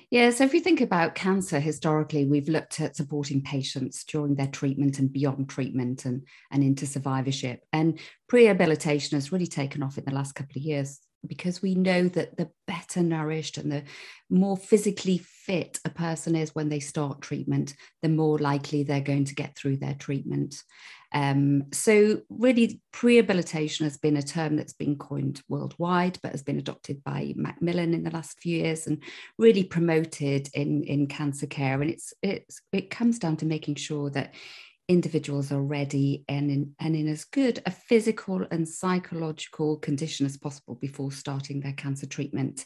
Yeah, 0.09 0.29
so 0.29 0.43
if 0.43 0.53
you 0.53 0.61
think 0.61 0.81
about 0.81 1.15
cancer 1.15 1.59
historically, 1.59 2.25
we've 2.25 2.47
looked 2.47 2.79
at 2.79 2.95
supporting 2.95 3.41
patients 3.41 4.03
during 4.05 4.35
their 4.35 4.47
treatment 4.47 4.99
and 4.99 5.11
beyond 5.11 5.49
treatment 5.49 6.05
and, 6.05 6.23
and 6.49 6.63
into 6.63 6.85
survivorship. 6.85 7.63
And 7.73 7.99
prehabilitation 8.31 9.11
has 9.11 9.31
really 9.31 9.47
taken 9.47 9.83
off 9.83 9.97
in 9.97 10.05
the 10.05 10.13
last 10.13 10.33
couple 10.33 10.59
of 10.59 10.63
years 10.63 10.99
because 11.25 11.61
we 11.61 11.75
know 11.75 12.07
that 12.07 12.37
the 12.37 12.49
better 12.67 13.01
nourished 13.01 13.57
and 13.57 13.71
the 13.71 13.83
more 14.29 14.55
physically 14.55 15.17
fit 15.17 15.79
a 15.83 15.89
person 15.89 16.35
is 16.35 16.55
when 16.55 16.69
they 16.69 16.79
start 16.79 17.21
treatment, 17.21 17.73
the 18.01 18.09
more 18.09 18.37
likely 18.37 18.83
they're 18.83 19.01
going 19.01 19.25
to 19.25 19.35
get 19.35 19.55
through 19.55 19.77
their 19.77 19.95
treatment. 19.95 20.63
Um, 21.13 21.65
so, 21.71 22.21
really, 22.29 22.81
prehabilitation 22.93 23.81
has 23.81 23.97
been 23.97 24.17
a 24.17 24.21
term 24.21 24.55
that's 24.55 24.73
been 24.73 24.97
coined 24.97 25.41
worldwide, 25.47 26.19
but 26.21 26.31
has 26.31 26.43
been 26.43 26.59
adopted 26.59 27.03
by 27.03 27.33
Macmillan 27.35 27.93
in 27.93 28.03
the 28.03 28.11
last 28.11 28.39
few 28.39 28.57
years 28.57 28.87
and 28.87 29.01
really 29.37 29.63
promoted 29.63 30.49
in, 30.53 30.83
in 30.83 31.07
cancer 31.07 31.47
care. 31.47 31.81
And 31.81 31.89
it's, 31.89 32.13
it's 32.21 32.61
it 32.71 32.89
comes 32.89 33.19
down 33.19 33.37
to 33.37 33.45
making 33.45 33.75
sure 33.75 34.09
that 34.11 34.33
individuals 34.87 35.51
are 35.51 35.61
ready 35.61 36.23
and 36.29 36.49
in, 36.49 36.75
and 36.79 36.95
in 36.95 37.07
as 37.07 37.25
good 37.25 37.61
a 37.65 37.71
physical 37.71 38.45
and 38.51 38.67
psychological 38.67 39.77
condition 39.77 40.25
as 40.25 40.37
possible 40.37 40.75
before 40.75 41.11
starting 41.11 41.59
their 41.59 41.73
cancer 41.73 42.05
treatment. 42.05 42.65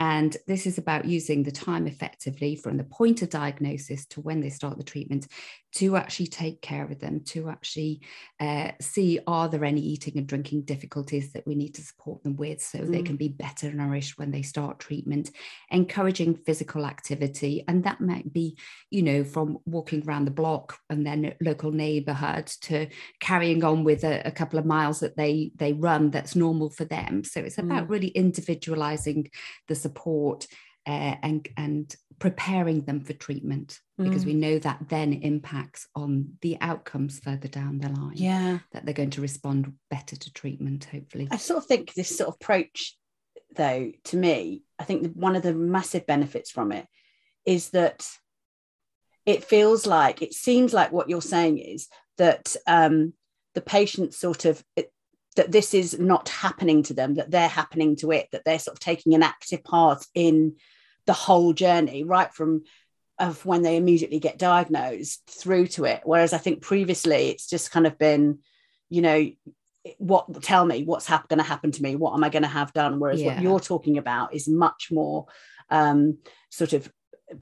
And 0.00 0.36
this 0.46 0.66
is 0.66 0.78
about 0.78 1.06
using 1.06 1.42
the 1.42 1.50
time 1.50 1.86
effectively 1.86 2.54
from 2.54 2.76
the 2.76 2.84
point 2.84 3.22
of 3.22 3.30
diagnosis 3.30 4.06
to 4.06 4.20
when 4.20 4.40
they 4.40 4.50
start 4.50 4.78
the 4.78 4.84
treatment 4.84 5.26
to 5.74 5.96
actually 5.96 6.26
take 6.28 6.62
care 6.62 6.84
of 6.84 6.98
them, 6.98 7.20
to 7.20 7.48
actually 7.48 8.00
uh, 8.40 8.70
see 8.80 9.18
are 9.26 9.48
there 9.48 9.64
any 9.64 9.80
eating 9.80 10.16
and 10.16 10.26
drinking 10.26 10.62
difficulties 10.62 11.32
that 11.32 11.46
we 11.46 11.54
need 11.54 11.74
to 11.74 11.82
support 11.82 12.22
them 12.22 12.36
with 12.36 12.62
so 12.62 12.78
mm. 12.78 12.90
they 12.90 13.02
can 13.02 13.16
be 13.16 13.28
better 13.28 13.72
nourished 13.72 14.18
when 14.18 14.30
they 14.30 14.40
start 14.42 14.78
treatment, 14.78 15.30
encouraging 15.70 16.34
physical 16.34 16.86
activity. 16.86 17.64
And 17.68 17.84
that 17.84 18.00
might 18.00 18.32
be, 18.32 18.56
you 18.90 19.02
know, 19.02 19.24
from 19.24 19.58
walking 19.66 20.06
around 20.06 20.24
the 20.24 20.30
block 20.30 20.78
and 20.88 21.06
then 21.06 21.34
local 21.40 21.70
neighborhood 21.70 22.46
to 22.62 22.86
carrying 23.20 23.62
on 23.62 23.84
with 23.84 24.04
a, 24.04 24.22
a 24.26 24.30
couple 24.30 24.58
of 24.58 24.64
miles 24.64 25.00
that 25.00 25.16
they 25.16 25.52
they 25.56 25.72
run 25.74 26.10
that's 26.10 26.34
normal 26.34 26.70
for 26.70 26.84
them. 26.84 27.24
So 27.24 27.40
it's 27.40 27.58
about 27.58 27.88
mm. 27.88 27.90
really 27.90 28.08
individualizing 28.08 29.30
the 29.66 29.74
support 29.88 30.46
uh, 30.86 31.16
and 31.22 31.48
and 31.56 31.96
preparing 32.18 32.84
them 32.84 33.00
for 33.00 33.12
treatment 33.12 33.78
because 33.98 34.24
mm. 34.24 34.28
we 34.28 34.34
know 34.34 34.58
that 34.58 34.78
then 34.88 35.12
impacts 35.12 35.86
on 35.94 36.32
the 36.42 36.56
outcomes 36.60 37.20
further 37.20 37.48
down 37.48 37.78
the 37.78 37.88
line. 37.88 38.16
Yeah, 38.16 38.58
that 38.72 38.84
they're 38.84 38.94
going 38.94 39.10
to 39.10 39.20
respond 39.20 39.72
better 39.90 40.16
to 40.16 40.32
treatment. 40.32 40.86
Hopefully, 40.90 41.28
I 41.30 41.36
sort 41.36 41.58
of 41.58 41.66
think 41.66 41.94
this 41.94 42.16
sort 42.16 42.28
of 42.28 42.36
approach, 42.40 42.96
though, 43.54 43.92
to 44.04 44.16
me, 44.16 44.62
I 44.78 44.84
think 44.84 45.12
one 45.14 45.36
of 45.36 45.42
the 45.42 45.54
massive 45.54 46.06
benefits 46.06 46.50
from 46.50 46.72
it 46.72 46.86
is 47.44 47.70
that 47.70 48.08
it 49.26 49.44
feels 49.44 49.86
like 49.86 50.22
it 50.22 50.32
seems 50.32 50.72
like 50.72 50.90
what 50.90 51.10
you're 51.10 51.20
saying 51.20 51.58
is 51.58 51.88
that 52.16 52.56
um, 52.66 53.12
the 53.54 53.60
patient 53.60 54.14
sort 54.14 54.46
of 54.46 54.64
it, 54.74 54.90
that 55.38 55.52
this 55.52 55.72
is 55.72 55.98
not 55.98 56.28
happening 56.28 56.82
to 56.82 56.94
them, 56.94 57.14
that 57.14 57.30
they're 57.30 57.48
happening 57.48 57.94
to 57.96 58.10
it, 58.10 58.28
that 58.32 58.44
they're 58.44 58.58
sort 58.58 58.76
of 58.76 58.80
taking 58.80 59.14
an 59.14 59.22
active 59.22 59.62
part 59.62 60.04
in 60.12 60.56
the 61.06 61.12
whole 61.12 61.52
journey, 61.52 62.02
right 62.02 62.34
from 62.34 62.64
of 63.20 63.46
when 63.46 63.62
they 63.62 63.76
immediately 63.76 64.18
get 64.18 64.36
diagnosed 64.36 65.22
through 65.28 65.68
to 65.68 65.84
it. 65.84 66.02
Whereas 66.04 66.32
I 66.32 66.38
think 66.38 66.60
previously 66.60 67.28
it's 67.28 67.48
just 67.48 67.70
kind 67.70 67.86
of 67.86 67.98
been, 67.98 68.40
you 68.90 69.00
know, 69.00 69.30
what 69.98 70.42
tell 70.42 70.66
me 70.66 70.82
what's 70.82 71.06
hap- 71.06 71.28
going 71.28 71.38
to 71.38 71.44
happen 71.44 71.70
to 71.70 71.82
me 71.82 71.96
what 71.96 72.12
am 72.12 72.22
i 72.22 72.28
going 72.28 72.42
to 72.42 72.48
have 72.48 72.70
done 72.74 72.98
whereas 72.98 73.22
yeah. 73.22 73.32
what 73.32 73.42
you're 73.42 73.60
talking 73.60 73.96
about 73.96 74.34
is 74.34 74.46
much 74.46 74.88
more 74.90 75.24
um, 75.70 76.18
sort 76.50 76.74
of 76.74 76.92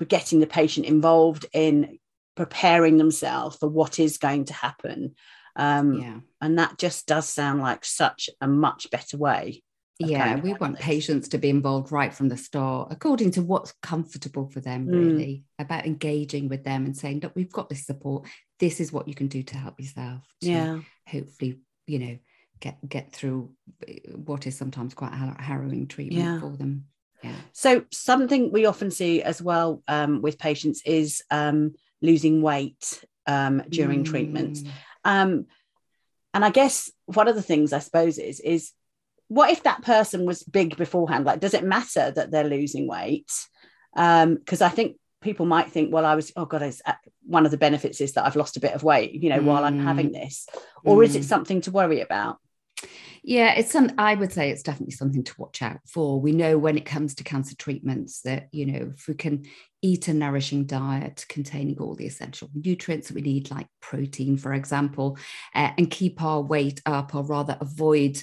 getting 0.06 0.38
the 0.38 0.46
patient 0.46 0.86
involved 0.86 1.46
in 1.52 1.98
preparing 2.36 2.98
themselves 2.98 3.56
for 3.56 3.68
what 3.68 3.98
is 3.98 4.18
going 4.18 4.44
to 4.44 4.52
happen 4.52 5.16
um, 5.56 5.94
yeah. 5.94 6.18
and 6.40 6.58
that 6.58 6.78
just 6.78 7.06
does 7.06 7.28
sound 7.28 7.60
like 7.60 7.84
such 7.84 8.30
a 8.40 8.46
much 8.46 8.90
better 8.90 9.16
way 9.16 9.62
yeah 9.98 10.36
we 10.36 10.52
want 10.54 10.78
patients 10.78 11.28
to 11.28 11.38
be 11.38 11.48
involved 11.48 11.90
right 11.90 12.12
from 12.12 12.28
the 12.28 12.36
start 12.36 12.88
according 12.90 13.30
to 13.30 13.40
what's 13.40 13.72
comfortable 13.82 14.48
for 14.48 14.60
them 14.60 14.86
mm. 14.86 14.92
really 14.92 15.44
about 15.58 15.86
engaging 15.86 16.48
with 16.48 16.64
them 16.64 16.84
and 16.84 16.96
saying 16.96 17.20
look 17.20 17.32
we've 17.34 17.52
got 17.52 17.68
this 17.68 17.86
support 17.86 18.26
this 18.58 18.78
is 18.80 18.92
what 18.92 19.08
you 19.08 19.14
can 19.14 19.26
do 19.26 19.42
to 19.42 19.56
help 19.56 19.80
yourself 19.80 20.22
to 20.42 20.50
yeah 20.50 20.78
hopefully 21.08 21.58
you 21.86 21.98
know 21.98 22.18
get 22.60 22.76
get 22.86 23.12
through 23.12 23.50
eh, 23.88 23.94
what 24.14 24.46
is 24.46 24.56
sometimes 24.56 24.92
quite 24.92 25.12
a 25.12 25.42
harrowing 25.42 25.86
treatment 25.86 26.24
yeah. 26.24 26.40
for 26.40 26.54
them 26.56 26.84
yeah 27.22 27.36
so 27.52 27.82
something 27.90 28.52
we 28.52 28.66
often 28.66 28.90
see 28.90 29.22
as 29.22 29.40
well 29.40 29.82
um, 29.88 30.20
with 30.20 30.38
patients 30.38 30.82
is 30.84 31.22
um, 31.30 31.74
losing 32.02 32.42
weight 32.42 33.02
um, 33.26 33.62
during 33.70 34.04
mm. 34.04 34.06
treatments 34.06 34.62
um, 35.06 35.46
and 36.34 36.44
i 36.44 36.50
guess 36.50 36.90
one 37.06 37.28
of 37.28 37.34
the 37.34 37.42
things 37.42 37.72
i 37.72 37.78
suppose 37.78 38.18
is 38.18 38.40
is 38.40 38.72
what 39.28 39.50
if 39.50 39.62
that 39.64 39.82
person 39.82 40.24
was 40.24 40.42
big 40.42 40.76
beforehand? 40.76 41.24
Like, 41.24 41.40
does 41.40 41.54
it 41.54 41.64
matter 41.64 42.10
that 42.10 42.30
they're 42.30 42.44
losing 42.44 42.86
weight? 42.86 43.32
Because 43.94 44.62
um, 44.62 44.66
I 44.66 44.68
think 44.68 44.96
people 45.20 45.46
might 45.46 45.70
think, 45.70 45.92
well, 45.92 46.06
I 46.06 46.14
was, 46.14 46.32
oh 46.36 46.44
God, 46.44 46.62
uh, 46.62 46.92
one 47.24 47.44
of 47.44 47.50
the 47.50 47.56
benefits 47.56 48.00
is 48.00 48.12
that 48.12 48.24
I've 48.24 48.36
lost 48.36 48.56
a 48.56 48.60
bit 48.60 48.74
of 48.74 48.84
weight, 48.84 49.12
you 49.12 49.30
know, 49.30 49.40
mm. 49.40 49.44
while 49.44 49.64
I'm 49.64 49.80
having 49.80 50.10
mm. 50.10 50.12
this. 50.12 50.48
Or 50.84 50.98
mm. 50.98 51.04
is 51.04 51.16
it 51.16 51.22
mm. 51.22 51.24
something 51.24 51.60
to 51.62 51.70
worry 51.70 52.00
about? 52.00 52.38
Yeah, 53.26 53.54
it's 53.54 53.72
some. 53.72 53.90
I 53.98 54.14
would 54.14 54.32
say 54.32 54.50
it's 54.50 54.62
definitely 54.62 54.94
something 54.94 55.24
to 55.24 55.34
watch 55.36 55.60
out 55.60 55.80
for. 55.84 56.20
We 56.20 56.30
know 56.30 56.58
when 56.58 56.78
it 56.78 56.84
comes 56.86 57.12
to 57.16 57.24
cancer 57.24 57.56
treatments 57.56 58.20
that 58.22 58.46
you 58.52 58.66
know 58.66 58.92
if 58.94 59.08
we 59.08 59.14
can 59.14 59.46
eat 59.82 60.06
a 60.06 60.14
nourishing 60.14 60.64
diet 60.64 61.26
containing 61.28 61.76
all 61.80 61.96
the 61.96 62.06
essential 62.06 62.48
nutrients 62.54 63.08
that 63.08 63.14
we 63.14 63.22
need, 63.22 63.50
like 63.50 63.66
protein, 63.82 64.36
for 64.36 64.54
example, 64.54 65.18
uh, 65.56 65.72
and 65.76 65.90
keep 65.90 66.22
our 66.22 66.40
weight 66.40 66.80
up, 66.86 67.16
or 67.16 67.24
rather 67.24 67.58
avoid 67.60 68.16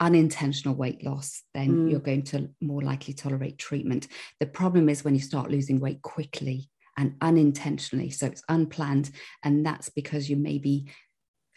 unintentional 0.00 0.74
weight 0.74 1.04
loss, 1.04 1.44
then 1.54 1.86
mm. 1.86 1.90
you're 1.92 2.00
going 2.00 2.24
to 2.24 2.50
more 2.60 2.82
likely 2.82 3.14
tolerate 3.14 3.58
treatment. 3.58 4.08
The 4.40 4.46
problem 4.46 4.88
is 4.88 5.04
when 5.04 5.14
you 5.14 5.20
start 5.20 5.52
losing 5.52 5.78
weight 5.78 6.02
quickly 6.02 6.68
and 6.96 7.14
unintentionally. 7.20 8.10
So 8.10 8.26
it's 8.26 8.42
unplanned. 8.48 9.10
And 9.44 9.64
that's 9.64 9.88
because 9.88 10.28
you 10.28 10.36
may 10.36 10.58
be 10.58 10.90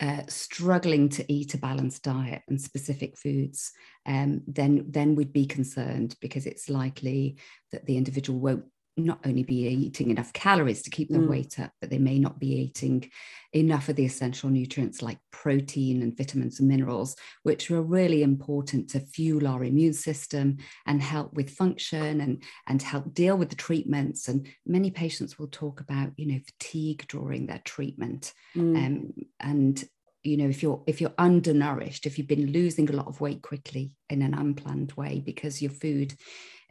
uh, 0.02 0.24
struggling 0.28 1.08
to 1.10 1.32
eat 1.32 1.54
a 1.54 1.60
balanced 1.60 2.04
diet 2.04 2.42
and 2.50 2.60
specific 2.60 3.18
foods, 3.18 3.72
um, 4.08 4.42
then 4.48 4.86
then 4.90 5.16
we'd 5.16 5.32
be 5.32 5.46
concerned 5.46 6.16
because 6.20 6.48
it's 6.48 6.70
likely 6.70 7.38
that 7.72 7.86
the 7.86 7.98
individual 7.98 8.40
won't 8.40 8.66
not 9.06 9.20
only 9.26 9.44
be 9.44 9.68
eating 9.68 10.10
enough 10.10 10.34
calories 10.34 10.82
to 10.84 10.90
keep 10.90 11.10
their 11.10 11.22
mm. 11.22 11.30
weight 11.30 11.60
up, 11.60 11.72
but 11.80 11.90
they 11.90 11.98
may 11.98 12.20
not 12.20 12.40
be 12.40 12.54
eating 12.54 13.10
enough 13.54 13.90
of 13.90 13.96
the 13.96 14.06
essential 14.06 14.50
nutrients 14.50 15.02
like 15.02 15.20
protein 15.32 16.02
and 16.02 16.16
vitamins 16.16 16.60
and 16.60 16.70
minerals, 16.70 17.16
which 17.44 17.70
are 17.70 17.82
really 17.82 18.24
important 18.24 18.90
to 18.90 19.00
fuel 19.00 19.48
our 19.48 19.64
immune 19.64 19.94
system 19.94 20.58
and 20.86 21.02
help 21.02 21.34
with 21.34 21.50
function 21.50 22.22
and, 22.22 22.44
and 22.68 22.82
help 22.82 23.14
deal 23.14 23.38
with 23.38 23.50
the 23.50 23.56
treatments. 23.56 24.28
And 24.28 24.48
many 24.66 24.92
patients 24.92 25.38
will 25.38 25.48
talk 25.48 25.82
about, 25.82 26.12
you 26.18 26.28
know, 26.28 26.40
fatigue 26.46 27.06
during 27.10 27.48
their 27.48 27.62
treatment. 27.66 28.34
Mm. 28.56 28.76
Um, 28.78 29.14
and 29.40 29.84
you 30.24 30.38
know 30.38 30.48
if 30.48 30.62
you're 30.62 30.84
if 30.86 31.02
you're 31.02 31.14
undernourished 31.18 32.06
if 32.06 32.18
you've 32.18 32.28
been 32.28 32.52
losing 32.52 32.90
a 32.90 32.94
lot 32.94 33.08
of 33.08 33.22
weight 33.22 33.42
quickly 33.42 33.96
in 34.10 34.22
an 34.22 34.36
unplanned 34.36 34.92
way 34.94 35.20
because 35.20 35.62
your 35.62 35.72
food 35.72 36.14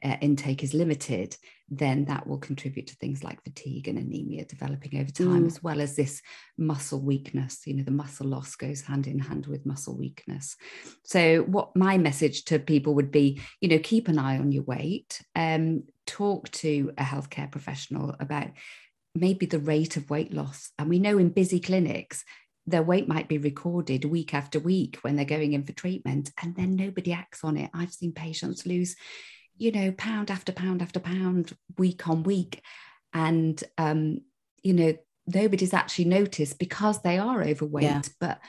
uh, 0.03 0.17
intake 0.21 0.63
is 0.63 0.75
limited, 0.75 1.37
then 1.69 2.05
that 2.07 2.27
will 2.27 2.39
contribute 2.39 2.89
to 2.89 2.97
things 2.97 3.23
like 3.23 3.45
fatigue 3.45 3.87
and 3.87 3.97
anemia 3.99 4.45
developing 4.45 5.01
over 5.01 5.11
time, 5.11 5.45
mm. 5.45 5.47
as 5.47 5.63
well 5.63 5.81
as 5.81 5.95
this 5.95 6.21
muscle 6.59 7.01
weakness. 7.01 7.67
You 7.67 7.75
know, 7.75 7.85
the 7.85 7.91
muscle 7.91 8.27
loss 8.27 8.57
goes 8.57 8.81
hand 8.81 9.07
in 9.07 9.21
hand 9.21 9.47
with 9.47 9.67
muscle 9.67 9.97
weakness. 9.97 10.57
So, 11.05 11.43
what 11.43 11.77
my 11.77 11.97
message 11.97 12.45
to 12.47 12.59
people 12.59 12.95
would 12.95 13.13
be, 13.13 13.41
you 13.61 13.69
know, 13.69 13.79
keep 13.79 14.09
an 14.09 14.19
eye 14.19 14.39
on 14.39 14.53
your 14.53 14.65
weight, 14.65 15.23
um, 15.37 15.85
talk 16.07 16.51
to 16.51 16.93
a 16.99 17.05
healthcare 17.05 17.51
professional 17.51 18.17
about 18.19 18.49
maybe 19.15 19.47
the 19.47 19.59
rate 19.59 19.97
of 19.97 20.11
weight 20.11 20.33
loss. 20.33 20.71
And 20.79 20.89
we 20.89 20.99
know 20.99 21.19
in 21.19 21.31
busy 21.31 21.61
clinics, 21.61 22.25
their 22.67 22.83
weight 22.83 23.09
might 23.09 23.29
be 23.29 23.39
recorded 23.39 24.05
week 24.05 24.35
after 24.35 24.59
week 24.59 24.99
when 25.03 25.17
they're 25.17 25.25
going 25.25 25.53
in 25.53 25.65
for 25.65 25.73
treatment, 25.73 26.31
and 26.43 26.55
then 26.57 26.77
nobody 26.77 27.13
acts 27.13 27.45
on 27.45 27.57
it. 27.57 27.71
I've 27.75 27.93
seen 27.93 28.13
patients 28.13 28.67
lose 28.67 28.97
you 29.61 29.71
know, 29.71 29.93
pound 29.93 30.31
after 30.31 30.53
pound 30.53 30.81
after 30.81 30.99
pound, 30.99 31.55
week 31.77 32.09
on 32.09 32.23
week. 32.23 32.63
And, 33.13 33.63
um, 33.77 34.23
you 34.63 34.73
know, 34.73 34.95
nobody's 35.27 35.75
actually 35.75 36.07
noticed 36.07 36.59
because 36.59 37.03
they 37.03 37.19
are 37.19 37.45
overweight. 37.45 37.85
Yeah. 37.85 38.03
But 38.19 38.41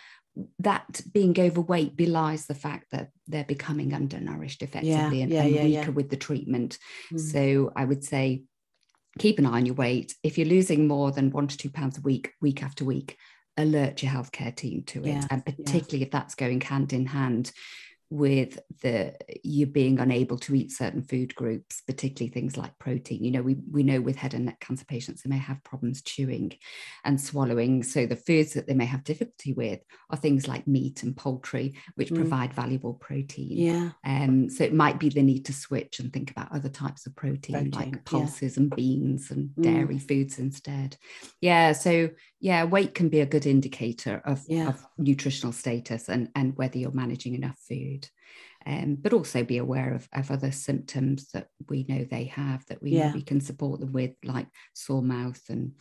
that 0.59 1.01
being 1.11 1.37
overweight 1.37 1.97
belies 1.97 2.45
the 2.45 2.55
fact 2.55 2.91
that 2.91 3.09
they're 3.27 3.43
becoming 3.43 3.93
undernourished 3.93 4.61
effectively 4.63 5.17
yeah, 5.17 5.23
and, 5.23 5.31
yeah, 5.31 5.43
and 5.43 5.55
yeah, 5.55 5.79
weaker 5.81 5.91
with 5.91 6.09
the 6.09 6.15
treatment. 6.15 6.77
Mm. 7.11 7.19
So 7.19 7.73
I 7.75 7.83
would 7.83 8.05
say 8.05 8.43
keep 9.19 9.37
an 9.37 9.45
eye 9.45 9.57
on 9.57 9.65
your 9.65 9.75
weight. 9.75 10.15
If 10.23 10.37
you're 10.37 10.47
losing 10.47 10.87
more 10.87 11.11
than 11.11 11.31
one 11.31 11.47
to 11.47 11.57
two 11.57 11.69
pounds 11.69 11.97
a 11.97 12.01
week, 12.01 12.31
week 12.39 12.63
after 12.63 12.85
week, 12.85 13.17
alert 13.57 14.01
your 14.01 14.13
healthcare 14.13 14.55
team 14.55 14.83
to 14.83 15.03
it. 15.03 15.25
and 15.29 15.45
particularly 15.45 16.03
if 16.03 16.11
that's 16.11 16.35
going 16.35 16.61
hand 16.61 16.93
in 16.93 17.07
hand 17.07 17.51
with 18.11 18.59
the 18.81 19.15
you 19.41 19.65
being 19.65 19.97
unable 19.97 20.37
to 20.37 20.53
eat 20.53 20.69
certain 20.69 21.01
food 21.01 21.33
groups, 21.33 21.81
particularly 21.87 22.29
things 22.29 22.57
like 22.57 22.77
protein. 22.77 23.23
You 23.23 23.31
know, 23.31 23.41
we, 23.41 23.55
we 23.71 23.83
know 23.83 24.01
with 24.01 24.17
head 24.17 24.33
and 24.33 24.45
neck 24.45 24.59
cancer 24.59 24.83
patients, 24.83 25.23
they 25.23 25.29
may 25.29 25.37
have 25.37 25.63
problems 25.63 26.01
chewing 26.01 26.51
and 27.05 27.19
swallowing. 27.19 27.83
So 27.83 28.05
the 28.05 28.17
foods 28.17 28.53
that 28.53 28.67
they 28.67 28.73
may 28.73 28.85
have 28.85 29.05
difficulty 29.05 29.53
with 29.53 29.79
are 30.09 30.17
things 30.17 30.45
like 30.45 30.67
meat 30.67 31.03
and 31.03 31.15
poultry, 31.15 31.75
which 31.95 32.09
mm. 32.09 32.17
provide 32.17 32.53
valuable 32.53 32.95
protein. 32.95 33.57
Yeah. 33.57 33.91
Um, 34.05 34.49
so 34.49 34.65
it 34.65 34.73
might 34.73 34.99
be 34.99 35.07
the 35.07 35.23
need 35.23 35.45
to 35.45 35.53
switch 35.53 36.01
and 36.01 36.11
think 36.11 36.31
about 36.31 36.51
other 36.53 36.69
types 36.69 37.07
of 37.07 37.15
protein, 37.15 37.71
protein 37.71 37.71
like 37.71 38.03
pulses 38.03 38.57
yeah. 38.57 38.63
and 38.63 38.75
beans 38.75 39.31
and 39.31 39.51
mm. 39.51 39.63
dairy 39.63 39.99
foods 39.99 40.37
instead. 40.37 40.97
Yeah. 41.39 41.71
So 41.71 42.09
yeah, 42.41 42.65
weight 42.65 42.93
can 42.93 43.07
be 43.07 43.21
a 43.21 43.25
good 43.25 43.45
indicator 43.45 44.21
of, 44.25 44.43
yeah. 44.49 44.67
of 44.67 44.85
nutritional 44.97 45.53
status 45.53 46.09
and, 46.09 46.27
and 46.35 46.57
whether 46.57 46.77
you're 46.77 46.91
managing 46.91 47.35
enough 47.35 47.57
food 47.69 48.00
um, 48.65 48.95
but 48.95 49.13
also 49.13 49.43
be 49.43 49.57
aware 49.57 49.93
of, 49.93 50.07
of 50.13 50.29
other 50.29 50.51
symptoms 50.51 51.29
that 51.33 51.47
we 51.67 51.85
know 51.89 52.03
they 52.03 52.25
have 52.25 52.65
that 52.67 52.81
we 52.81 52.91
yeah. 52.91 53.13
we 53.13 53.21
can 53.21 53.41
support 53.41 53.79
them 53.79 53.91
with, 53.91 54.11
like 54.23 54.47
sore 54.73 55.01
mouth 55.01 55.41
and 55.49 55.73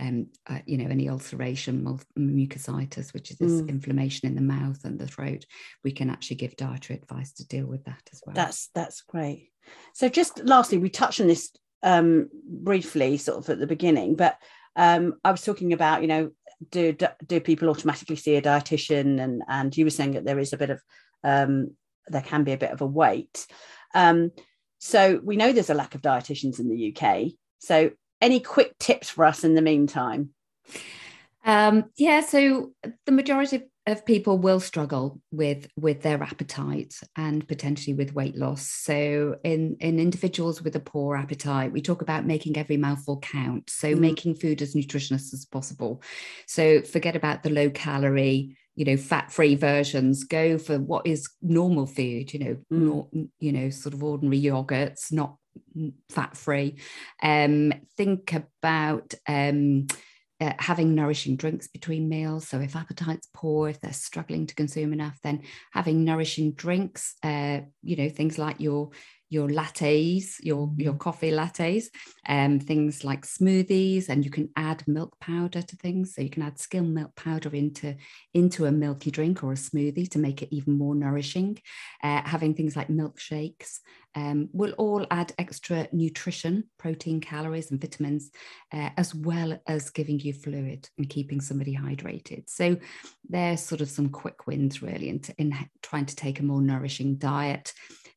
um, 0.00 0.26
uh, 0.48 0.58
you 0.66 0.78
know 0.78 0.90
any 0.90 1.08
ulceration, 1.08 1.84
mucositis, 2.18 3.14
which 3.14 3.30
is 3.30 3.38
this 3.38 3.52
mm. 3.52 3.68
inflammation 3.68 4.28
in 4.28 4.34
the 4.34 4.40
mouth 4.40 4.84
and 4.84 4.98
the 4.98 5.06
throat. 5.06 5.44
We 5.84 5.92
can 5.92 6.10
actually 6.10 6.36
give 6.36 6.56
dietary 6.56 6.98
advice 6.98 7.32
to 7.34 7.46
deal 7.46 7.66
with 7.66 7.84
that 7.84 8.02
as 8.12 8.20
well. 8.26 8.34
That's 8.34 8.70
that's 8.74 9.02
great. 9.02 9.50
So 9.94 10.08
just 10.08 10.44
lastly, 10.44 10.78
we 10.78 10.90
touched 10.90 11.20
on 11.20 11.28
this 11.28 11.50
um, 11.82 12.28
briefly, 12.44 13.16
sort 13.16 13.38
of 13.38 13.48
at 13.48 13.60
the 13.60 13.66
beginning, 13.66 14.16
but 14.16 14.36
um, 14.76 15.14
I 15.24 15.30
was 15.30 15.42
talking 15.42 15.72
about, 15.72 16.02
you 16.02 16.08
know, 16.08 16.30
do 16.70 16.96
do 17.26 17.40
people 17.40 17.68
automatically 17.68 18.16
see 18.16 18.36
a 18.36 18.42
dietitian? 18.42 19.20
And 19.22 19.42
and 19.48 19.76
you 19.76 19.84
were 19.84 19.90
saying 19.90 20.12
that 20.12 20.24
there 20.24 20.38
is 20.38 20.52
a 20.52 20.58
bit 20.58 20.70
of 20.70 20.82
um, 21.24 21.70
there 22.06 22.22
can 22.22 22.44
be 22.44 22.52
a 22.52 22.58
bit 22.58 22.70
of 22.70 22.80
a 22.80 22.86
wait. 22.86 23.46
Um, 23.94 24.30
so 24.78 25.20
we 25.24 25.36
know 25.36 25.52
there's 25.52 25.70
a 25.70 25.74
lack 25.74 25.94
of 25.94 26.02
dietitians 26.02 26.60
in 26.60 26.68
the 26.68 26.94
UK. 26.94 27.32
So 27.58 27.90
any 28.20 28.40
quick 28.40 28.78
tips 28.78 29.10
for 29.10 29.24
us 29.24 29.42
in 29.42 29.54
the 29.54 29.62
meantime? 29.62 30.30
Um, 31.44 31.86
yeah, 31.96 32.20
so 32.20 32.72
the 33.06 33.12
majority 33.12 33.62
of 33.86 34.06
people 34.06 34.38
will 34.38 34.60
struggle 34.60 35.20
with 35.30 35.68
with 35.76 36.00
their 36.02 36.22
appetite 36.22 36.94
and 37.16 37.46
potentially 37.46 37.92
with 37.92 38.14
weight 38.14 38.34
loss 38.34 38.66
so 38.66 39.36
in 39.44 39.76
in 39.78 40.00
individuals 40.00 40.62
with 40.62 40.74
a 40.74 40.80
poor 40.80 41.16
appetite 41.16 41.70
we 41.70 41.82
talk 41.82 42.00
about 42.00 42.24
making 42.24 42.56
every 42.56 42.78
mouthful 42.78 43.18
count 43.20 43.68
so 43.68 43.92
mm. 43.92 43.98
making 43.98 44.34
food 44.34 44.62
as 44.62 44.74
nutritious 44.74 45.34
as 45.34 45.44
possible 45.44 46.02
so 46.46 46.80
forget 46.80 47.14
about 47.14 47.42
the 47.42 47.50
low 47.50 47.68
calorie 47.68 48.56
you 48.76 48.84
know 48.84 48.96
fat 48.96 49.32
free 49.32 49.54
versions 49.54 50.24
go 50.24 50.58
for 50.58 50.78
what 50.78 51.06
is 51.06 51.28
normal 51.42 51.86
food 51.86 52.32
you 52.32 52.40
know 52.40 52.56
mm. 52.72 52.94
not, 53.12 53.28
you 53.38 53.52
know 53.52 53.70
sort 53.70 53.94
of 53.94 54.02
ordinary 54.02 54.40
yogurts 54.40 55.12
not 55.12 55.36
fat 56.10 56.36
free 56.36 56.76
um 57.22 57.72
think 57.96 58.32
about 58.32 59.14
um 59.28 59.86
uh, 60.40 60.52
having 60.58 60.94
nourishing 60.94 61.36
drinks 61.36 61.68
between 61.68 62.08
meals. 62.08 62.48
So, 62.48 62.60
if 62.60 62.74
appetite's 62.74 63.28
poor, 63.32 63.68
if 63.68 63.80
they're 63.80 63.92
struggling 63.92 64.46
to 64.46 64.54
consume 64.54 64.92
enough, 64.92 65.18
then 65.22 65.42
having 65.72 66.04
nourishing 66.04 66.52
drinks, 66.52 67.14
uh, 67.22 67.60
you 67.82 67.96
know, 67.96 68.08
things 68.08 68.36
like 68.36 68.60
your 68.60 68.90
your 69.34 69.48
lattes, 69.48 70.36
your 70.40 70.72
your 70.76 70.94
coffee 70.94 71.32
lattes, 71.32 71.86
um, 72.28 72.60
things 72.60 73.04
like 73.04 73.26
smoothies, 73.26 74.08
and 74.08 74.24
you 74.24 74.30
can 74.30 74.48
add 74.56 74.86
milk 74.86 75.18
powder 75.20 75.60
to 75.60 75.76
things. 75.76 76.14
So 76.14 76.22
you 76.22 76.30
can 76.30 76.44
add 76.44 76.58
skim 76.58 76.94
milk 76.94 77.14
powder 77.16 77.52
into 77.54 77.96
into 78.32 78.66
a 78.66 78.72
milky 78.72 79.10
drink 79.10 79.42
or 79.42 79.52
a 79.52 79.56
smoothie 79.56 80.08
to 80.10 80.18
make 80.18 80.40
it 80.42 80.54
even 80.54 80.78
more 80.78 80.94
nourishing. 80.94 81.58
Uh, 82.02 82.22
having 82.24 82.54
things 82.54 82.76
like 82.76 82.88
milkshakes 82.88 83.80
um, 84.14 84.48
will 84.52 84.72
all 84.72 85.06
add 85.10 85.32
extra 85.38 85.88
nutrition, 85.92 86.64
protein, 86.78 87.20
calories, 87.20 87.70
and 87.70 87.80
vitamins, 87.80 88.30
uh, 88.72 88.90
as 88.96 89.14
well 89.14 89.58
as 89.66 89.90
giving 89.90 90.20
you 90.20 90.32
fluid 90.32 90.88
and 90.98 91.10
keeping 91.10 91.40
somebody 91.40 91.76
hydrated. 91.76 92.48
So 92.48 92.76
there's 93.28 93.60
sort 93.60 93.80
of 93.80 93.90
some 93.90 94.10
quick 94.10 94.46
wins 94.46 94.82
really 94.82 95.08
in, 95.08 95.22
in 95.38 95.54
trying 95.82 96.06
to 96.06 96.16
take 96.16 96.40
a 96.40 96.44
more 96.44 96.62
nourishing 96.62 97.16
diet. 97.16 97.72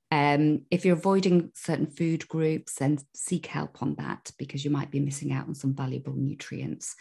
Um, 0.09 0.61
if 0.71 0.85
you're 0.85 0.95
avoiding 0.95 1.51
certain 1.53 1.87
food 1.87 2.27
groups, 2.27 2.75
then 2.75 2.97
seek 3.13 3.47
help 3.47 3.81
on 3.81 3.95
that 3.95 4.31
because 4.37 4.63
you 4.63 4.71
might 4.71 4.89
be 4.89 5.01
missing 5.01 5.33
out 5.33 5.47
on 5.47 5.55
some 5.55 5.73
valuable 5.73 6.13
nutrients. 6.13 6.95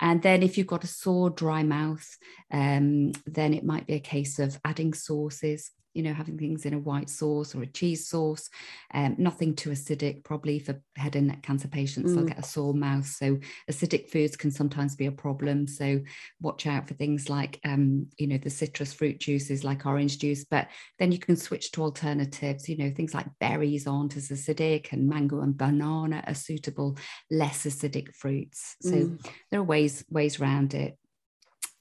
And 0.00 0.20
then 0.22 0.42
if 0.42 0.58
you've 0.58 0.66
got 0.66 0.84
a 0.84 0.88
sore, 0.88 1.30
dry 1.30 1.62
mouth, 1.62 2.06
um, 2.52 3.12
then 3.26 3.54
it 3.54 3.64
might 3.64 3.86
be 3.86 3.94
a 3.94 4.00
case 4.00 4.38
of 4.38 4.58
adding 4.64 4.92
sauces, 4.92 5.70
you 5.98 6.04
know, 6.04 6.14
having 6.14 6.38
things 6.38 6.64
in 6.64 6.74
a 6.74 6.78
white 6.78 7.10
sauce 7.10 7.56
or 7.56 7.62
a 7.62 7.66
cheese 7.66 8.06
sauce, 8.06 8.48
um, 8.94 9.16
nothing 9.18 9.56
too 9.56 9.70
acidic, 9.70 10.22
probably 10.22 10.60
for 10.60 10.80
head 10.96 11.16
and 11.16 11.26
neck 11.26 11.42
cancer 11.42 11.66
patients, 11.66 12.12
mm. 12.12 12.14
they'll 12.14 12.24
get 12.24 12.38
a 12.38 12.42
sore 12.44 12.72
mouth. 12.72 13.04
So 13.04 13.36
acidic 13.68 14.08
foods 14.08 14.36
can 14.36 14.52
sometimes 14.52 14.94
be 14.94 15.06
a 15.06 15.10
problem. 15.10 15.66
So 15.66 16.00
watch 16.40 16.68
out 16.68 16.86
for 16.86 16.94
things 16.94 17.28
like, 17.28 17.58
um, 17.64 18.06
you 18.16 18.28
know, 18.28 18.38
the 18.38 18.48
citrus 18.48 18.92
fruit 18.92 19.18
juices 19.18 19.64
like 19.64 19.86
orange 19.86 20.20
juice, 20.20 20.44
but 20.44 20.68
then 21.00 21.10
you 21.10 21.18
can 21.18 21.34
switch 21.34 21.72
to 21.72 21.82
alternatives, 21.82 22.68
you 22.68 22.76
know, 22.76 22.92
things 22.94 23.12
like 23.12 23.26
berries 23.40 23.88
aren't 23.88 24.16
as 24.16 24.28
acidic 24.28 24.92
and 24.92 25.08
mango 25.08 25.40
and 25.40 25.58
banana 25.58 26.22
are 26.28 26.34
suitable, 26.34 26.96
less 27.28 27.64
acidic 27.64 28.14
fruits. 28.14 28.76
So 28.82 28.92
mm. 28.92 29.26
there 29.50 29.58
are 29.58 29.64
ways, 29.64 30.04
ways 30.08 30.38
around 30.38 30.74
it. 30.74 30.96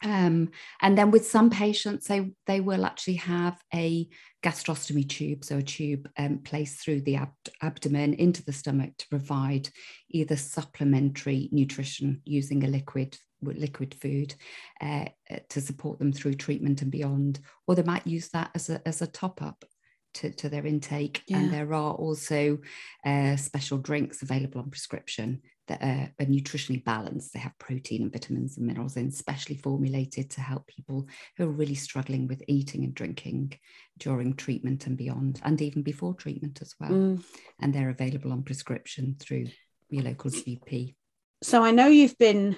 Um, 0.04 0.50
and 0.82 0.98
then 0.98 1.12
with 1.12 1.28
some 1.28 1.50
patients, 1.50 2.08
they, 2.08 2.32
they 2.46 2.60
will 2.60 2.86
actually 2.86 3.16
have 3.16 3.60
a 3.74 4.08
gastrostomy 4.44 5.08
tube, 5.08 5.44
so 5.44 5.58
a 5.58 5.64
tube 5.64 6.08
um, 6.18 6.40
placed 6.40 6.80
through 6.80 7.02
the 7.02 7.16
ab- 7.16 7.34
abdomen 7.62 8.14
into 8.14 8.44
the 8.44 8.54
stomach 8.54 8.92
to 8.98 9.08
provide 9.10 9.70
either 10.10 10.36
supplementary 10.36 11.50
nutrition 11.52 12.22
using 12.26 12.64
a 12.64 12.68
liquid 12.68 13.18
liquid 13.42 13.96
food 14.02 14.34
uh, 14.82 15.06
to 15.48 15.62
support 15.62 16.00
them 16.00 16.12
through 16.12 16.34
treatment 16.34 16.82
and 16.82 16.92
beyond, 16.92 17.40
or 17.68 17.76
they 17.76 17.84
might 17.84 18.08
use 18.08 18.30
that 18.30 18.50
as 18.56 18.70
a, 18.70 18.82
as 18.88 19.02
a 19.02 19.08
top 19.08 19.42
up 19.44 19.64
to, 20.16 20.32
to 20.32 20.50
their 20.50 20.66
intake. 20.66 21.24
Yeah. 21.28 21.38
And 21.38 21.54
there 21.54 21.74
are 21.74 21.94
also 21.94 22.60
uh, 23.06 23.36
special 23.36 23.78
drinks 23.78 24.22
available 24.22 24.62
on 24.62 24.70
prescription 24.70 25.42
that 25.68 25.82
are, 25.82 26.12
are, 26.20 26.26
nutritionally 26.26 26.84
balanced. 26.84 27.34
They 27.34 27.40
have 27.40 27.58
protein 27.60 28.04
and 28.04 28.12
vitamins 28.12 28.58
and 28.58 28.66
minerals 28.66 28.96
in, 28.98 29.12
specially 29.12 29.58
formulated 29.58 30.30
to 30.32 30.42
help 30.42 30.68
people 30.68 31.08
who 31.36 31.46
are 31.46 31.52
really 31.52 31.76
struggling 31.76 32.28
with 32.28 32.42
eating 32.48 32.84
and 32.84 32.96
drinking 32.96 33.60
during 33.98 34.34
treatment 34.34 34.88
and 34.88 34.98
beyond, 34.98 35.42
and 35.44 35.62
even 35.62 35.84
before 35.84 36.14
treatment 36.14 36.62
as 36.62 36.74
well. 36.80 36.92
Mm. 36.92 37.24
And 37.60 37.74
they're 37.74 37.90
available 37.90 38.32
on 38.32 38.44
prescription 38.44 39.18
through 39.20 39.48
your 39.90 40.04
local 40.04 40.32
GP. 40.32 40.96
So 41.44 41.64
I 41.64 41.72
know 41.72 41.88
you've 41.88 42.18
been 42.18 42.56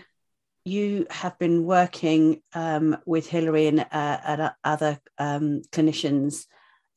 you 0.65 1.07
have 1.09 1.39
been 1.39 1.63
working 1.63 2.41
um, 2.53 2.97
with 3.05 3.27
Hillary 3.27 3.67
and, 3.67 3.79
uh, 3.79 4.17
and 4.23 4.51
other 4.63 4.99
um, 5.17 5.62
clinicians 5.71 6.45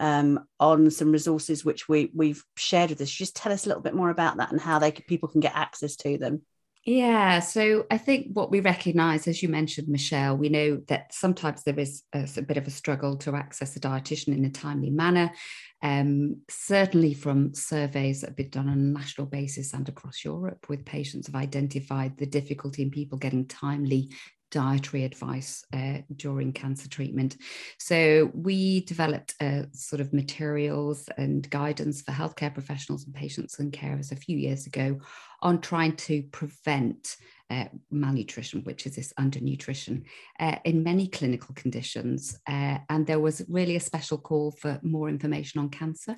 um, 0.03 0.41
on 0.59 0.91
some 0.91 1.13
resources 1.13 1.65
which 1.65 1.89
we 1.89 2.11
we've 2.13 2.45
shared 2.57 2.91
with 2.91 3.01
us. 3.01 3.11
Just 3.11 3.37
tell 3.37 3.53
us 3.53 3.65
a 3.65 3.69
little 3.69 3.83
bit 3.83 3.95
more 3.95 4.11
about 4.11 4.37
that 4.37 4.51
and 4.51 4.61
how 4.61 4.81
they 4.81 4.91
people 4.91 5.29
can 5.29 5.41
get 5.41 5.55
access 5.55 5.97
to 5.97 6.19
them. 6.19 6.43
Yeah, 6.85 7.39
so 7.39 7.87
I 7.93 7.99
think 7.99 8.33
what 8.33 8.51
we 8.51 8.59
recognise, 8.59 9.29
as 9.29 9.41
you 9.41 9.49
mentioned, 9.49 9.87
Michelle, 9.87 10.37
we 10.37 10.49
know 10.49 10.79
that 10.89 11.15
sometimes 11.15 11.63
there 11.63 11.79
is 11.79 12.03
a, 12.13 12.29
a, 12.37 12.43
bit 12.43 12.57
of 12.57 12.67
a 12.67 12.71
struggle 12.71 13.17
to 13.19 13.37
access 13.37 13.77
a 13.77 13.81
dietitian 13.81 14.37
in 14.37 14.45
a 14.45 14.51
timely 14.51 14.91
manner. 14.91 15.33
Um, 15.81 16.39
certainly, 16.51 17.15
from 17.15 17.55
surveys 17.55 18.23
that 18.23 18.31
have 18.31 18.37
been 18.37 18.51
done 18.51 18.69
on 18.69 18.79
a 18.79 18.99
national 18.99 19.29
basis 19.29 19.73
and 19.73 19.89
across 19.89 20.25
Europe, 20.25 20.67
with 20.69 20.85
patients 20.85 21.29
have 21.29 21.37
identified 21.37 22.19
the 22.19 22.27
difficulty 22.27 22.83
in 22.83 22.91
people 22.91 23.17
getting 23.17 23.47
timely 23.47 24.11
dietary 24.53 25.03
advice 25.05 25.65
uh, 25.73 25.99
during 26.15 26.53
cancer 26.53 26.89
treatment. 26.89 27.39
So 27.79 28.31
we 28.35 28.85
developed 28.85 29.35
uh, 29.41 29.63
sort 29.73 30.01
of 30.01 30.13
materials 30.13 31.09
and 31.19 31.49
guidance 31.51 32.03
for 32.03 32.13
healthcare 32.13 32.55
professionals 32.55 33.05
and 33.07 33.15
patients 33.15 33.59
and 33.59 33.73
carers 33.73 34.13
a 34.13 34.17
few 34.17 34.39
years 34.39 34.67
ago 34.67 35.01
on 35.41 35.61
trying 35.61 35.97
to 35.97 36.23
prevent 36.31 37.17
uh, 37.51 37.65
malnutrition, 37.91 38.63
which 38.63 38.87
is 38.87 38.97
this 38.97 39.13
undernutrition, 39.19 40.05
uh, 40.41 40.57
in 40.65 40.83
many 40.83 41.07
clinical 41.07 41.55
conditions. 41.55 42.39
Uh, 42.49 42.79
and 42.89 43.07
there 43.07 43.21
was 43.21 43.43
really 43.49 43.77
a 43.77 43.81
special 43.81 44.17
call 44.17 44.53
for 44.53 44.79
more 44.83 45.09
information 45.09 45.61
on 45.61 45.69
cancer. 45.69 46.17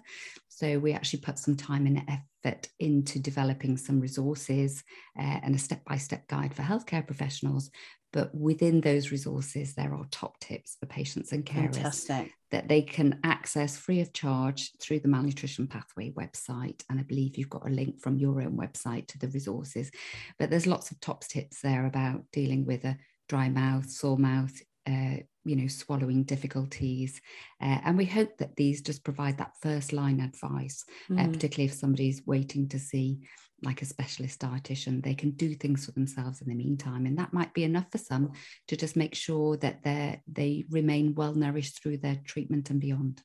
So 0.49 0.79
we 0.79 0.93
actually 0.93 1.21
put 1.21 1.39
some 1.39 1.57
time 1.57 1.87
and 1.87 2.03
effort 2.09 2.69
into 2.79 3.19
developing 3.19 3.77
some 3.77 3.99
resources 3.99 4.85
uh, 5.19 5.41
and 5.43 5.55
a 5.57 5.59
step 5.59 5.85
by 5.85 5.97
step 5.97 6.29
guide 6.29 6.55
for 6.55 6.63
healthcare 6.63 7.05
professionals 7.05 7.71
but 8.15 8.33
within 8.33 8.81
those 8.81 9.11
resources, 9.11 9.75
there 9.75 9.93
are 9.93 10.07
top 10.13 10.39
tips 10.39 10.77
for 10.79 10.87
patients 10.87 11.33
and 11.33 11.45
carers 11.45 11.75
Fantastic. 11.75 12.33
that 12.53 12.69
they 12.69 12.81
can 12.81 13.19
access 13.25 13.77
free 13.77 14.01
of 14.01 14.13
charge 14.13 14.71
through 14.81 15.01
the 15.01 15.09
Malnutrition 15.09 15.67
Pathway 15.67 16.13
website. 16.13 16.85
And 16.89 17.01
I 17.01 17.03
believe 17.03 17.37
you've 17.37 17.51
got 17.51 17.67
a 17.67 17.73
link 17.73 18.01
from 18.01 18.17
your 18.17 18.41
own 18.41 18.57
website 18.57 19.09
to 19.09 19.19
the 19.19 19.27
resources. 19.27 19.91
But 20.39 20.49
there's 20.49 20.69
lots 20.69 20.93
of 20.93 21.01
top 21.01 21.25
tips 21.25 21.61
there 21.61 21.87
about 21.87 22.23
dealing 22.33 22.65
with 22.65 22.85
a 22.85 22.97
dry 23.29 23.49
mouth, 23.49 23.91
sore 23.91 24.17
mouth, 24.17 24.63
uh, 24.87 25.17
you 25.45 25.57
know, 25.57 25.67
swallowing 25.67 26.23
difficulties. 26.23 27.21
Uh, 27.61 27.79
and 27.85 27.99
we 27.99 28.05
hope 28.05 28.39
that 28.39 28.55
these 28.55 28.81
just 28.81 29.03
provide 29.03 29.39
that 29.39 29.55
first 29.61 29.93
line 29.93 30.21
advice, 30.21 30.85
mm. 31.11 31.21
uh, 31.21 31.33
particularly 31.33 31.69
if 31.69 31.75
somebody's 31.75 32.23
waiting 32.25 32.69
to 32.69 32.79
see 32.79 33.19
like 33.65 33.83
a 33.83 33.87
specialist 33.87 34.41
dietitian 34.41 35.03
they 35.03 35.15
can 35.15 35.31
do 35.33 35.55
things 35.55 35.87
for 35.87 35.93
themselves 35.93 36.41
in 36.41 36.49
the 36.49 36.55
meantime. 36.55 37.07
And 37.07 37.19
that 37.19 37.33
might 37.33 37.55
be 37.55 37.65
enough 37.65 37.91
for 37.91 37.99
some 37.99 38.33
to 38.69 38.77
just 38.77 38.97
make 38.97 39.15
sure 39.15 39.57
that 39.59 39.83
they 39.83 40.21
they 40.31 40.65
remain 40.71 41.15
well 41.15 41.35
nourished 41.35 41.83
through 41.83 41.99
their 41.99 42.21
treatment 42.25 42.71
and 42.71 42.81
beyond 42.81 43.23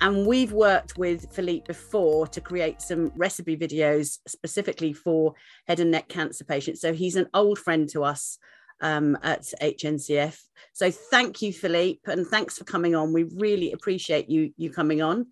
And 0.00 0.28
we've 0.28 0.52
worked 0.52 0.96
with 0.96 1.26
Philippe 1.34 1.64
before 1.66 2.28
to 2.28 2.40
create 2.40 2.80
some 2.80 3.10
recipe 3.16 3.56
videos 3.56 4.20
specifically 4.28 4.92
for 4.92 5.34
head 5.66 5.80
and 5.80 5.90
neck 5.90 6.08
cancer 6.08 6.44
patients. 6.44 6.80
So 6.80 6.92
he's 6.92 7.16
an 7.16 7.26
old 7.34 7.58
friend 7.58 7.88
to 7.88 8.04
us 8.04 8.38
um, 8.80 9.18
at 9.24 9.42
HNCF. 9.60 10.40
So 10.72 10.92
thank 10.92 11.42
you, 11.42 11.52
Philippe, 11.52 12.00
and 12.06 12.28
thanks 12.28 12.58
for 12.58 12.64
coming 12.64 12.94
on. 12.94 13.12
We 13.12 13.24
really 13.24 13.72
appreciate 13.72 14.30
you 14.30 14.52
you 14.56 14.70
coming 14.70 15.02
on. 15.02 15.26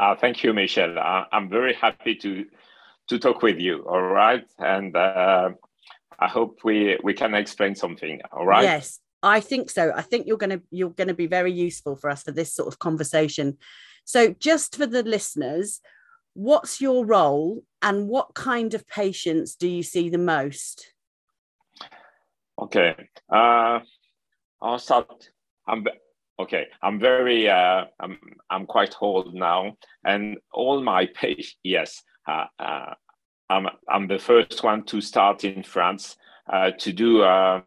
Uh, 0.00 0.16
thank 0.16 0.42
you, 0.42 0.54
Michelle. 0.54 0.98
Uh, 0.98 1.24
I'm 1.30 1.50
very 1.50 1.74
happy 1.74 2.14
to 2.14 2.46
to 3.08 3.18
talk 3.18 3.42
with 3.42 3.58
you. 3.58 3.84
All 3.86 4.00
right, 4.00 4.46
and 4.58 4.96
uh, 4.96 5.50
I 6.18 6.26
hope 6.26 6.60
we 6.64 6.98
we 7.02 7.12
can 7.12 7.34
explain 7.34 7.74
something. 7.74 8.18
All 8.32 8.46
right. 8.46 8.62
Yes, 8.62 8.98
I 9.22 9.40
think 9.40 9.68
so. 9.68 9.92
I 9.94 10.00
think 10.00 10.26
you're 10.26 10.38
gonna 10.38 10.62
you're 10.70 10.96
gonna 10.96 11.12
be 11.12 11.26
very 11.26 11.52
useful 11.52 11.96
for 11.96 12.08
us 12.08 12.22
for 12.22 12.32
this 12.32 12.54
sort 12.54 12.68
of 12.68 12.78
conversation. 12.78 13.58
So, 14.06 14.34
just 14.38 14.74
for 14.76 14.86
the 14.86 15.02
listeners, 15.02 15.82
what's 16.32 16.80
your 16.80 17.04
role, 17.04 17.62
and 17.82 18.08
what 18.08 18.32
kind 18.32 18.72
of 18.72 18.88
patients 18.88 19.54
do 19.54 19.68
you 19.68 19.82
see 19.82 20.08
the 20.08 20.24
most? 20.36 20.94
Okay, 22.58 22.94
uh, 23.30 23.80
I'll 24.62 24.78
start. 24.78 25.28
I'm 25.68 25.84
okay. 26.42 26.66
I'm 26.82 26.98
very. 26.98 27.48
Uh, 27.48 27.84
I'm 27.98 28.18
I'm 28.50 28.66
quite 28.66 28.94
old 29.00 29.34
now, 29.34 29.76
and 30.04 30.38
all 30.52 30.82
my 30.82 31.06
patients. 31.14 31.56
Yes, 31.62 32.02
uh, 32.26 32.46
uh, 32.58 32.94
I'm, 33.50 33.66
I'm 33.88 34.06
the 34.06 34.18
first 34.18 34.62
one 34.62 34.84
to 34.84 35.00
start 35.00 35.44
in 35.44 35.62
France 35.62 36.16
uh, 36.50 36.70
to 36.78 36.92
do 36.92 37.22
uh, 37.22 37.60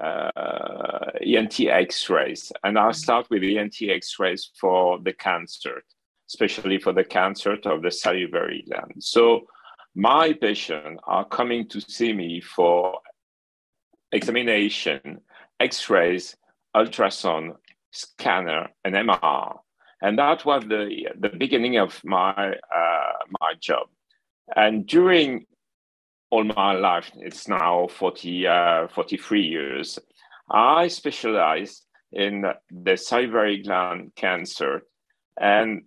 uh, 0.00 1.10
ENT 1.24 1.60
X-rays, 1.60 2.52
and 2.64 2.78
I'll 2.78 2.92
start 2.92 3.28
with 3.30 3.44
ENT 3.44 3.76
X-rays 3.80 4.50
for 4.60 4.98
the 4.98 5.12
cancer, 5.12 5.82
especially 6.28 6.78
for 6.78 6.92
the 6.92 7.04
cancer 7.04 7.56
of 7.64 7.82
the 7.82 7.92
salivary 7.92 8.64
gland. 8.68 8.94
So 8.98 9.46
my 9.94 10.32
patients 10.32 11.00
are 11.06 11.24
coming 11.24 11.68
to 11.68 11.80
see 11.80 12.12
me 12.12 12.40
for 12.40 12.98
examination, 14.10 15.20
X-rays, 15.60 16.36
ultrasound, 16.74 17.54
scanner, 17.94 18.68
and 18.84 18.94
MR, 18.94 19.56
and 20.02 20.18
that 20.18 20.44
was 20.44 20.64
the 20.64 21.08
the 21.18 21.30
beginning 21.30 21.78
of 21.78 22.00
my 22.04 22.34
uh, 22.34 23.12
my 23.40 23.54
job. 23.60 23.86
And 24.54 24.86
during 24.86 25.46
all 26.30 26.44
my 26.44 26.72
life, 26.72 27.10
it's 27.14 27.48
now 27.48 27.86
40, 27.86 28.46
uh, 28.46 28.88
43 28.88 29.40
years, 29.40 29.98
I 30.50 30.88
specialize 30.88 31.82
in 32.12 32.44
the 32.70 32.96
salivary 32.96 33.62
gland 33.62 34.12
cancer. 34.16 34.82
And 35.40 35.82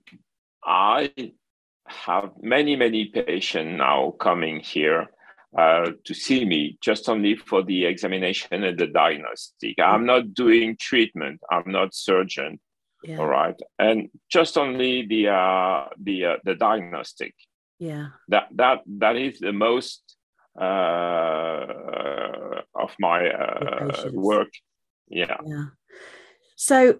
I 0.63 1.11
have 1.87 2.31
many, 2.41 2.75
many 2.75 3.05
patients 3.05 3.77
now 3.77 4.11
coming 4.19 4.59
here 4.59 5.07
uh, 5.55 5.91
to 6.03 6.13
see 6.13 6.45
me 6.45 6.77
just 6.81 7.07
only 7.09 7.35
for 7.35 7.63
the 7.63 7.85
examination 7.85 8.63
and 8.63 8.77
the 8.77 8.87
diagnostic. 8.87 9.75
I'm 9.79 10.05
not 10.05 10.33
doing 10.33 10.77
treatment. 10.79 11.41
I'm 11.51 11.71
not 11.71 11.93
surgeon. 11.93 12.59
Yeah. 13.03 13.19
All 13.19 13.27
right, 13.27 13.55
and 13.77 14.09
just 14.29 14.57
only 14.57 15.05
the 15.05 15.29
uh, 15.29 15.85
the 16.01 16.25
uh, 16.25 16.37
the 16.43 16.55
diagnostic 16.55 17.35
yeah 17.79 18.07
that 18.27 18.47
that 18.55 18.81
that 18.87 19.15
is 19.15 19.39
the 19.39 19.53
most 19.53 20.15
uh, 20.59 21.65
of 22.75 22.95
my 22.99 23.29
uh, 23.29 24.09
work 24.13 24.49
yeah 25.07 25.37
yeah 25.45 25.65
so 26.55 26.99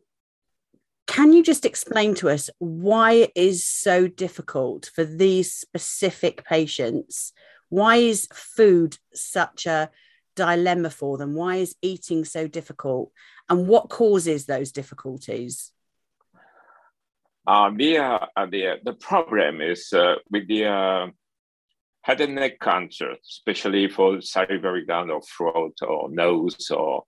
can 1.08 1.34
you 1.34 1.42
just 1.42 1.66
explain 1.66 2.14
to 2.14 2.30
us 2.30 2.50
why 2.60 3.14
it 3.14 3.32
is 3.36 3.66
so 3.66 4.08
difficult 4.08 4.92
for 4.94 5.04
these 5.04 5.52
specific 5.54 6.46
patients 6.46 7.34
why 7.70 7.98
is 7.98 8.28
food 8.34 8.98
such 9.14 9.66
a 9.66 9.90
dilemma 10.36 10.90
for 10.90 11.18
them? 11.18 11.34
Why 11.34 11.58
is 11.58 11.76
eating 11.82 12.26
so 12.26 12.48
difficult? 12.48 13.12
And 13.50 13.68
what 13.68 13.90
causes 13.90 14.46
those 14.46 14.72
difficulties? 14.72 15.72
Uh, 17.46 17.72
the, 17.76 17.98
uh, 17.98 18.46
the, 18.52 18.76
the 18.84 18.94
problem 18.94 19.62
is 19.62 19.94
uh, 19.94 20.16
with 20.30 20.48
the 20.48 20.66
uh, 20.66 21.08
head 22.02 22.22
and 22.22 22.36
neck 22.36 22.60
cancer, 22.60 23.16
especially 23.22 23.88
for 23.88 24.22
salivary 24.22 24.86
gland 24.86 25.12
or 25.12 25.22
throat 25.22 25.78
or 25.82 26.10
nose 26.10 26.70
or 26.70 27.04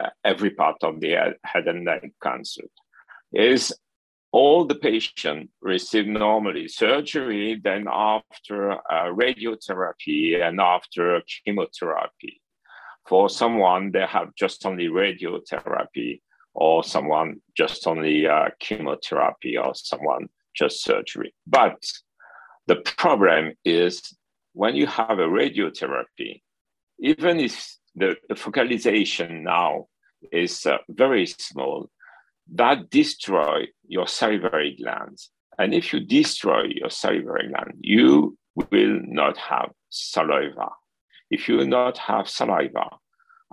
uh, 0.00 0.10
every 0.24 0.50
part 0.50 0.76
of 0.82 1.00
the 1.00 1.34
head 1.42 1.66
and 1.66 1.84
neck 1.84 2.02
cancer, 2.22 2.62
is 3.32 3.74
all 4.34 4.64
the 4.64 4.74
patients 4.74 5.52
receive 5.62 6.08
normally 6.08 6.66
surgery, 6.66 7.60
then 7.62 7.86
after 7.88 8.72
uh, 8.72 9.06
radiotherapy 9.24 10.42
and 10.42 10.60
after 10.60 11.22
chemotherapy. 11.44 12.42
For 13.06 13.28
someone, 13.28 13.92
they 13.92 14.04
have 14.06 14.34
just 14.34 14.66
only 14.66 14.88
radiotherapy 14.88 16.20
or 16.52 16.82
someone 16.82 17.42
just 17.56 17.86
only 17.86 18.26
uh, 18.26 18.48
chemotherapy 18.58 19.56
or 19.56 19.72
someone 19.76 20.26
just 20.52 20.82
surgery. 20.82 21.32
But 21.46 21.80
the 22.66 22.82
problem 23.04 23.52
is 23.64 24.02
when 24.52 24.74
you 24.74 24.88
have 24.88 25.20
a 25.20 25.28
radiotherapy, 25.40 26.42
even 26.98 27.38
if 27.38 27.76
the, 27.94 28.16
focalization 28.34 29.44
now 29.44 29.86
is 30.32 30.66
uh, 30.66 30.78
very 30.88 31.26
small, 31.26 31.88
that 32.52 32.90
destroy 32.90 33.66
your 33.86 34.06
salivary 34.06 34.76
glands. 34.80 35.30
And 35.58 35.72
if 35.72 35.92
you 35.92 36.00
destroy 36.00 36.64
your 36.74 36.90
salivary 36.90 37.48
gland, 37.48 37.74
you 37.80 38.36
will 38.54 39.00
not 39.04 39.36
have 39.36 39.70
saliva. 39.88 40.68
If 41.30 41.48
you 41.48 41.64
not 41.66 41.98
have 41.98 42.28
saliva, 42.28 42.88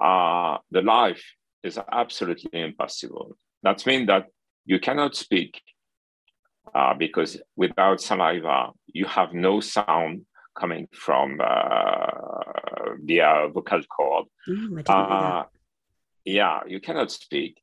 uh, 0.02 0.58
the 0.72 0.82
life 0.82 1.24
is 1.64 1.80
absolutely 1.92 2.60
impossible. 2.60 3.38
That 3.64 3.86
means 3.86 4.08
that 4.08 4.26
you 4.66 4.80
cannot 4.80 5.16
speak 5.16 5.62
uh, 6.74 6.94
because 6.94 7.40
without 7.56 8.02
saliva, 8.02 8.72
you 8.88 9.06
have 9.06 9.34
no 9.34 9.60
sound 9.60 10.26
coming 10.56 10.88
from 10.92 11.40
uh, 11.42 12.08
the 13.04 13.22
uh, 13.22 13.48
vocal 13.48 13.82
cord. 13.84 14.26
Mm, 14.48 15.46
yeah, 16.26 16.60
you 16.68 16.80
cannot 16.80 17.12
speak. 17.12 17.62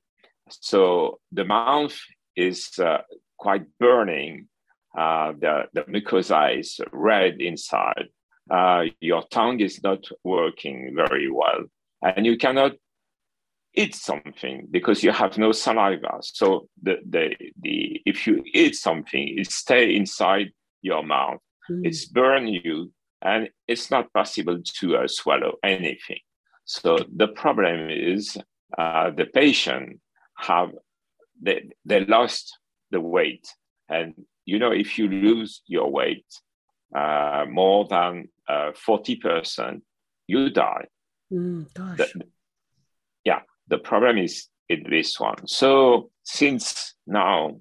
So 0.60 1.20
the 1.32 1.44
mouth 1.44 1.98
is 2.36 2.78
uh, 2.78 3.02
quite 3.38 3.66
burning. 3.78 4.48
Uh, 4.96 5.32
the, 5.38 5.64
the 5.74 5.82
mucosa 5.82 6.58
is 6.58 6.80
red 6.92 7.40
inside. 7.40 8.08
Uh, 8.50 8.84
your 9.00 9.22
tongue 9.30 9.60
is 9.60 9.82
not 9.82 10.04
working 10.24 10.92
very 10.94 11.30
well. 11.30 11.64
And 12.02 12.24
you 12.24 12.36
cannot 12.36 12.72
eat 13.74 13.94
something 13.94 14.66
because 14.70 15.02
you 15.02 15.12
have 15.12 15.38
no 15.38 15.52
saliva. 15.52 16.18
So 16.22 16.68
the, 16.82 16.96
the, 17.08 17.34
the 17.60 18.00
if 18.06 18.26
you 18.26 18.42
eat 18.54 18.74
something, 18.74 19.38
it 19.38 19.50
stay 19.50 19.94
inside 19.94 20.52
your 20.82 21.02
mouth. 21.02 21.40
Mm. 21.70 21.86
It's 21.86 22.06
burn 22.06 22.48
you, 22.48 22.92
and 23.22 23.50
it's 23.66 23.90
not 23.90 24.12
possible 24.12 24.60
to 24.80 24.96
uh, 24.96 25.08
swallow 25.08 25.56
anything. 25.62 26.20
So 26.64 26.98
the 27.14 27.28
problem 27.28 27.90
is 27.90 28.36
uh, 28.76 29.10
the 29.10 29.26
patient 29.26 30.00
have 30.38 30.70
they, 31.40 31.70
they 31.84 32.04
lost 32.04 32.58
the 32.90 33.00
weight, 33.00 33.46
and 33.88 34.14
you 34.44 34.58
know 34.58 34.72
if 34.72 34.98
you 34.98 35.08
lose 35.08 35.62
your 35.66 35.90
weight 35.90 36.26
uh, 36.96 37.44
more 37.48 37.86
than 37.88 38.28
uh, 38.48 38.72
forty 38.74 39.16
percent, 39.16 39.82
you 40.26 40.50
die. 40.50 40.86
Mm, 41.32 41.72
gosh. 41.74 41.98
The, 41.98 42.22
yeah, 43.24 43.40
the 43.68 43.78
problem 43.78 44.18
is 44.18 44.46
in 44.68 44.84
this 44.88 45.20
one. 45.20 45.46
So 45.46 46.10
since 46.24 46.94
now, 47.06 47.60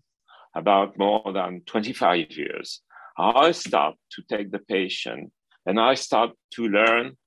about 0.56 0.98
more 0.98 1.32
than 1.34 1.62
25 1.66 2.32
years, 2.32 2.82
I 3.18 3.52
start 3.52 3.96
to 4.12 4.24
take 4.30 4.52
the 4.52 4.60
patient 4.60 5.32
and 5.66 5.80
I 5.80 5.96
start 5.96 6.32
to 6.56 6.68
learn 6.68 7.18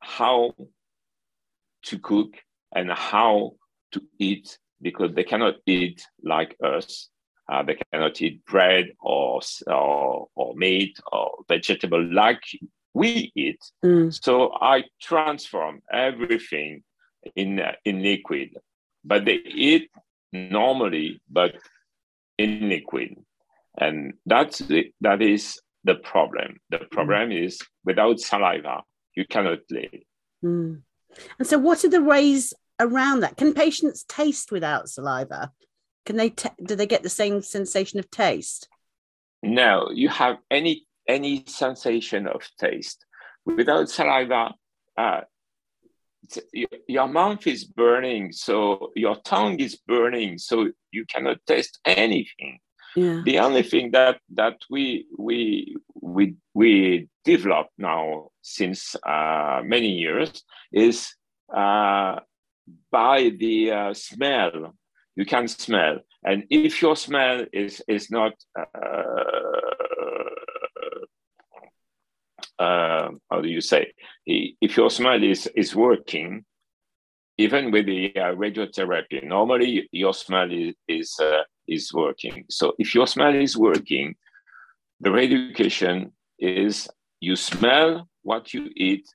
how 0.00 0.54
to 1.84 1.98
cook 1.98 2.34
and 2.74 2.90
how 2.90 3.52
to 3.92 4.02
eat 4.18 4.58
because 4.80 5.14
they 5.14 5.24
cannot 5.24 5.54
eat 5.66 6.04
like 6.22 6.56
us. 6.62 7.08
Uh, 7.50 7.62
they 7.62 7.78
cannot 7.92 8.20
eat 8.20 8.44
bread 8.44 8.86
or, 9.00 9.40
or, 9.68 10.28
or 10.34 10.54
meat 10.56 10.98
or 11.12 11.30
vegetable 11.48 12.04
like 12.12 12.42
we 12.92 13.30
eat. 13.36 13.60
Mm. 13.84 14.12
So 14.22 14.52
I 14.60 14.84
transform 15.00 15.80
everything 15.92 16.82
in, 17.36 17.60
uh, 17.60 17.72
in 17.84 18.02
liquid, 18.02 18.50
but 19.04 19.24
they 19.24 19.34
eat 19.34 19.90
normally, 20.32 21.20
but 21.30 21.54
in 22.38 22.68
liquid. 22.68 23.16
and 23.78 24.14
that's 24.24 24.58
the, 24.58 24.90
that 25.00 25.22
is 25.22 25.60
the 25.84 25.94
problem. 25.94 26.58
The 26.70 26.78
mm. 26.78 26.90
problem 26.90 27.30
mm. 27.30 27.44
is 27.46 27.60
without 27.84 28.18
saliva, 28.18 28.82
you 29.14 29.24
cannot 29.26 29.58
live. 29.70 30.02
Mm. 30.44 30.82
And 31.38 31.48
so, 31.48 31.58
what 31.58 31.84
are 31.84 31.88
the 31.88 32.02
ways 32.02 32.52
around 32.80 33.20
that? 33.20 33.36
Can 33.36 33.54
patients 33.54 34.04
taste 34.08 34.52
without 34.52 34.88
saliva? 34.88 35.52
Can 36.04 36.16
they? 36.16 36.30
T- 36.30 36.48
do 36.64 36.76
they 36.76 36.86
get 36.86 37.02
the 37.02 37.08
same 37.08 37.42
sensation 37.42 37.98
of 37.98 38.10
taste? 38.10 38.68
No, 39.42 39.90
you 39.92 40.08
have 40.08 40.36
any 40.50 40.86
any 41.08 41.44
sensation 41.46 42.26
of 42.26 42.42
taste 42.58 43.04
without 43.44 43.88
saliva. 43.88 44.54
Uh, 44.96 45.20
your 46.88 47.06
mouth 47.06 47.46
is 47.46 47.64
burning, 47.64 48.32
so 48.32 48.90
your 48.96 49.16
tongue 49.16 49.60
is 49.60 49.76
burning, 49.76 50.38
so 50.38 50.70
you 50.90 51.04
cannot 51.06 51.38
taste 51.46 51.78
anything. 51.84 52.58
Yeah. 52.96 53.22
The 53.24 53.38
only 53.40 53.62
thing 53.62 53.90
that 53.92 54.18
that 54.34 54.56
we 54.70 55.06
we 55.18 55.76
we 56.00 56.34
we 56.54 57.08
develop 57.24 57.68
now 57.76 58.30
since 58.42 58.96
uh, 59.06 59.60
many 59.64 59.90
years 59.98 60.42
is 60.72 61.14
uh, 61.54 62.20
by 62.90 63.30
the 63.38 63.70
uh, 63.70 63.94
smell. 63.94 64.74
You 65.14 65.24
can 65.24 65.48
smell, 65.48 66.00
and 66.24 66.44
if 66.50 66.82
your 66.82 66.94
smell 66.94 67.46
is 67.50 67.82
is 67.88 68.10
not 68.10 68.34
uh, 68.58 68.64
uh, 72.58 73.10
how 73.30 73.40
do 73.40 73.48
you 73.48 73.60
say? 73.60 73.92
If 74.26 74.76
your 74.76 74.90
smell 74.90 75.22
is 75.22 75.46
is 75.56 75.74
working, 75.74 76.44
even 77.38 77.70
with 77.70 77.86
the 77.86 78.14
uh, 78.16 78.34
radiotherapy, 78.34 79.24
normally 79.24 79.88
your 79.92 80.14
smell 80.14 80.50
is 80.50 80.74
is 80.88 81.18
is 81.66 81.92
working. 81.92 82.44
So 82.48 82.74
if 82.78 82.94
your 82.94 83.06
smell 83.06 83.34
is 83.34 83.56
working, 83.56 84.16
the 85.00 85.10
reeducation 85.10 86.12
is 86.38 86.88
you 87.20 87.36
smell 87.36 88.08
what 88.22 88.54
you 88.54 88.70
eat, 88.76 89.06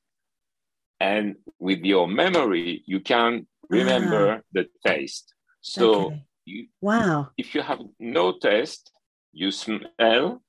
and 1.02 1.36
with 1.58 1.80
your 1.80 2.08
memory, 2.08 2.84
you 2.86 3.00
can 3.00 3.48
remember 3.70 4.24
ah. 4.38 4.42
the 4.54 4.68
taste. 4.86 5.34
So 5.62 5.86
okay. 5.94 6.24
you, 6.46 6.68
wow. 6.80 7.30
If 7.38 7.56
you 7.56 7.62
have 7.64 7.82
no 8.00 8.38
taste, 8.38 8.92
you 9.34 9.50
smell, 9.52 10.44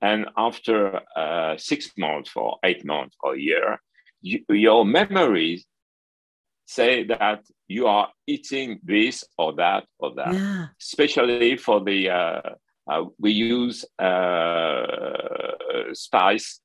and 0.00 0.26
after 0.36 1.00
uh, 1.14 1.56
six 1.58 1.90
months 1.98 2.30
or 2.34 2.56
eight 2.64 2.82
months 2.84 3.14
or 3.20 3.34
a 3.34 3.38
year, 3.38 3.78
you, 4.22 4.38
your 4.48 4.86
memories 4.86 5.66
say 6.66 7.04
that 7.04 7.40
you 7.68 7.86
are 7.86 8.08
eating 8.26 8.80
this 8.82 9.22
or 9.36 9.54
that 9.56 9.84
or 9.98 10.14
that. 10.14 10.32
Yeah. 10.32 10.66
Especially 10.80 11.58
for 11.58 11.84
the 11.84 12.08
uh, 12.08 12.50
uh, 12.90 13.04
we 13.18 13.32
use 13.32 13.84
uh, 13.98 14.86
spice, 15.92 16.60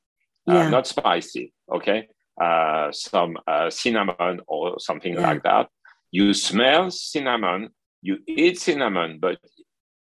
uh, 0.49 0.53
yeah. 0.53 0.69
not 0.69 0.87
spicy, 0.87 1.53
okay? 1.69 2.07
Uh, 2.39 2.91
some 2.91 3.37
uh, 3.47 3.69
cinnamon 3.69 4.39
or 4.47 4.79
something 4.79 5.15
yeah. 5.15 5.21
like 5.21 5.43
that. 5.43 5.67
You 6.11 6.33
smell 6.33 6.89
cinnamon, 6.89 7.69
you 8.01 8.19
eat 8.27 8.59
cinnamon, 8.59 9.19
but 9.19 9.37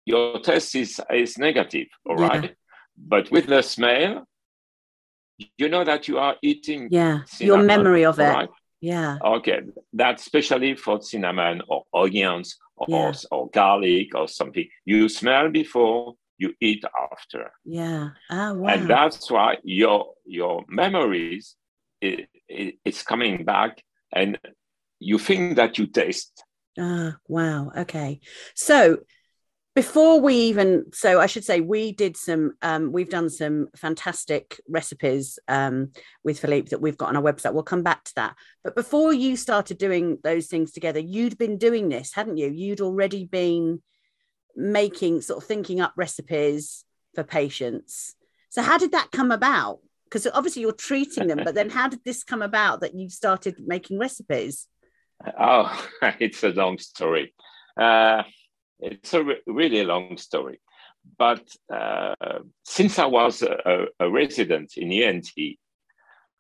your 0.07 0.41
test 0.41 0.75
is, 0.75 1.01
is 1.13 1.39
negative, 1.39 1.89
all 2.07 2.17
right? 2.17 2.57
But 2.97 3.31
with 3.31 3.47
the 3.47 3.63
smell, 3.63 4.27
you 5.59 5.69
know 5.69 5.85
that 5.85 6.09
you 6.09 6.19
are 6.19 6.37
eating. 6.43 6.89
Yeah, 6.91 7.21
cinnamon, 7.27 7.59
your 7.61 7.67
memory 7.67 8.05
of 8.05 8.19
it. 8.19 8.25
Right? 8.25 8.49
Yeah. 8.81 9.19
Okay, 9.25 9.61
that's 9.93 10.23
especially 10.23 10.77
for 10.77 11.01
cinnamon 11.01 11.63
or 11.69 11.85
onions 11.95 12.57
or, 12.77 12.87
yeah. 12.89 13.13
or, 13.31 13.39
or, 13.39 13.51
garlic 13.51 14.15
or 14.15 14.29
something. 14.29 14.69
You 14.85 15.09
smell 15.09 15.51
before, 15.51 16.15
you 16.39 16.55
eat 16.61 16.85
after. 17.13 17.51
Yeah. 17.65 18.11
Ah, 18.31 18.53
wow. 18.53 18.69
And 18.69 18.89
that's 18.89 19.31
why 19.31 19.57
your 19.63 20.13
your 20.27 20.65
memories 20.69 21.57
it, 22.05 22.29
it, 22.49 22.75
it's 22.85 23.03
coming 23.03 23.45
back, 23.45 23.83
and 24.13 24.39
you 24.99 25.19
think 25.19 25.57
that 25.57 25.79
you 25.79 25.87
taste. 25.87 26.45
Ah, 26.79 27.17
wow. 27.29 27.71
Okay. 27.77 28.21
So 28.55 28.99
before 29.75 30.21
we 30.21 30.35
even 30.35 30.85
so 30.93 31.21
i 31.21 31.27
should 31.27 31.45
say 31.45 31.61
we 31.61 31.93
did 31.93 32.17
some 32.17 32.53
um, 32.63 32.93
we've 32.93 33.11
done 33.11 33.29
some 33.29 33.69
fantastic 33.77 34.61
recipes 34.69 35.39
um, 35.49 35.91
with 36.23 36.39
philippe 36.39 36.69
that 36.71 36.81
we've 36.81 36.97
got 36.97 37.09
on 37.09 37.17
our 37.17 37.23
website 37.23 37.53
we'll 37.53 37.63
come 37.63 37.83
back 37.83 38.05
to 38.05 38.15
that 38.15 38.37
but 38.63 38.75
before 38.75 39.13
you 39.13 39.37
started 39.37 39.79
doing 39.79 40.19
those 40.23 40.47
things 40.47 40.73
together 40.73 41.01
you'd 41.01 41.37
been 41.39 41.59
doing 41.59 41.89
this 41.89 42.13
hadn't 42.15 42.37
you 42.37 42.51
you'd 42.51 42.81
already 42.81 43.25
been 43.25 43.83
making 44.57 45.21
sort 45.21 45.43
of 45.43 45.47
thinking 45.47 45.81
up 45.81 45.93
recipes 45.97 46.85
for 47.15 47.25
patients 47.25 48.15
so 48.51 48.63
how 48.63 48.79
did 48.79 48.93
that 48.93 49.11
come 49.11 49.33
about 49.33 49.81
because 50.15 50.33
obviously 50.33 50.63
you're 50.63 50.73
treating 50.73 51.27
them 51.27 51.41
but 51.45 51.55
then 51.55 51.71
how 51.71 51.89
did 51.89 51.99
this 52.05 52.23
come 52.23 52.43
about 52.43 52.81
that 52.81 52.95
you 52.95 53.09
started 53.09 53.57
making 53.67 53.99
recipes 53.99 54.69
oh 55.41 55.89
it's 56.21 56.45
a 56.45 56.51
long 56.51 56.79
story 56.79 57.35
uh, 57.81 58.23
it's 58.81 59.15
a 59.15 59.23
re- 59.23 59.43
really 59.47 59.85
long 59.85 60.17
story. 60.17 60.61
But 61.19 61.43
uh, 61.73 62.15
since 62.65 62.99
I 62.99 63.07
was 63.07 63.43
a, 63.43 63.87
a, 64.01 64.11
resident 64.11 64.77
in 64.77 64.91
ENT, 64.91 65.29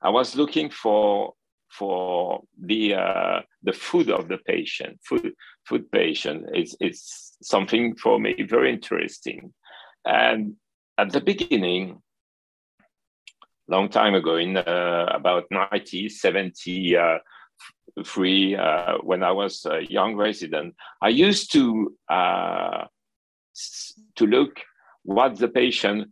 I 0.02 0.10
was 0.10 0.37
looking 0.37 0.70
for 0.70 1.34
for 1.70 2.42
the 2.58 2.94
uh, 2.94 3.40
the 3.62 3.72
food 3.72 4.10
of 4.10 4.28
the 4.28 4.38
patient. 4.38 5.00
Food 5.04 5.34
food 5.66 5.90
patient 5.90 6.46
is 6.54 6.76
is 6.80 7.37
something 7.42 7.94
for 7.96 8.18
me 8.18 8.42
very 8.48 8.72
interesting. 8.72 9.52
And 10.06 10.54
at 10.96 11.10
the 11.10 11.20
beginning, 11.20 12.00
long 13.68 13.88
time 13.88 14.14
ago, 14.14 14.37
in 14.37 14.57
uh, 14.57 15.07
about 15.12 15.44
1970, 15.50 16.96
uh, 16.96 17.18
uh, 17.96 18.98
when 19.03 19.22
I 19.22 19.31
was 19.31 19.66
a 19.66 19.83
young 19.88 20.16
resident. 20.16 20.74
I 21.00 21.09
used 21.09 21.53
to 21.53 21.94
uh, 22.09 22.85
to 24.16 24.27
look 24.27 24.61
what 25.05 25.37
the 25.37 25.48
patient 25.48 26.09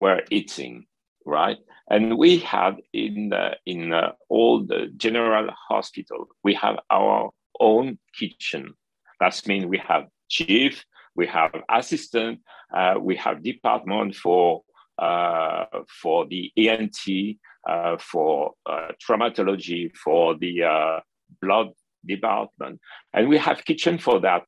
were 0.00 0.22
eating, 0.30 0.86
right? 1.26 1.58
And 1.88 2.16
we 2.16 2.38
had 2.38 2.76
in 2.92 3.32
uh, 3.32 3.54
in 3.66 3.92
all 4.28 4.64
the 4.64 4.92
general 4.96 5.50
hospital, 5.68 6.28
we 6.44 6.54
have 6.54 6.78
our 6.90 7.30
own 7.58 7.98
kitchen. 8.18 8.74
That 9.18 9.40
means 9.46 9.66
we 9.66 9.78
have 9.78 10.06
chief, 10.28 10.84
we 11.14 11.26
have 11.26 11.52
assistant, 11.68 12.40
uh, 12.74 12.94
we 13.00 13.16
have 13.16 13.42
department 13.42 14.14
for 14.14 14.58
uh, 14.58 14.69
for 15.00 16.26
the 16.26 16.52
ENT, 16.56 17.38
uh, 17.68 17.96
for 17.98 18.52
uh, 18.66 18.88
traumatology, 19.06 19.94
for 19.96 20.36
the 20.36 20.62
uh, 20.62 21.00
blood 21.42 21.68
department. 22.06 22.80
And 23.12 23.28
we 23.28 23.38
have 23.38 23.64
kitchen 23.64 23.98
for 23.98 24.20
that. 24.20 24.44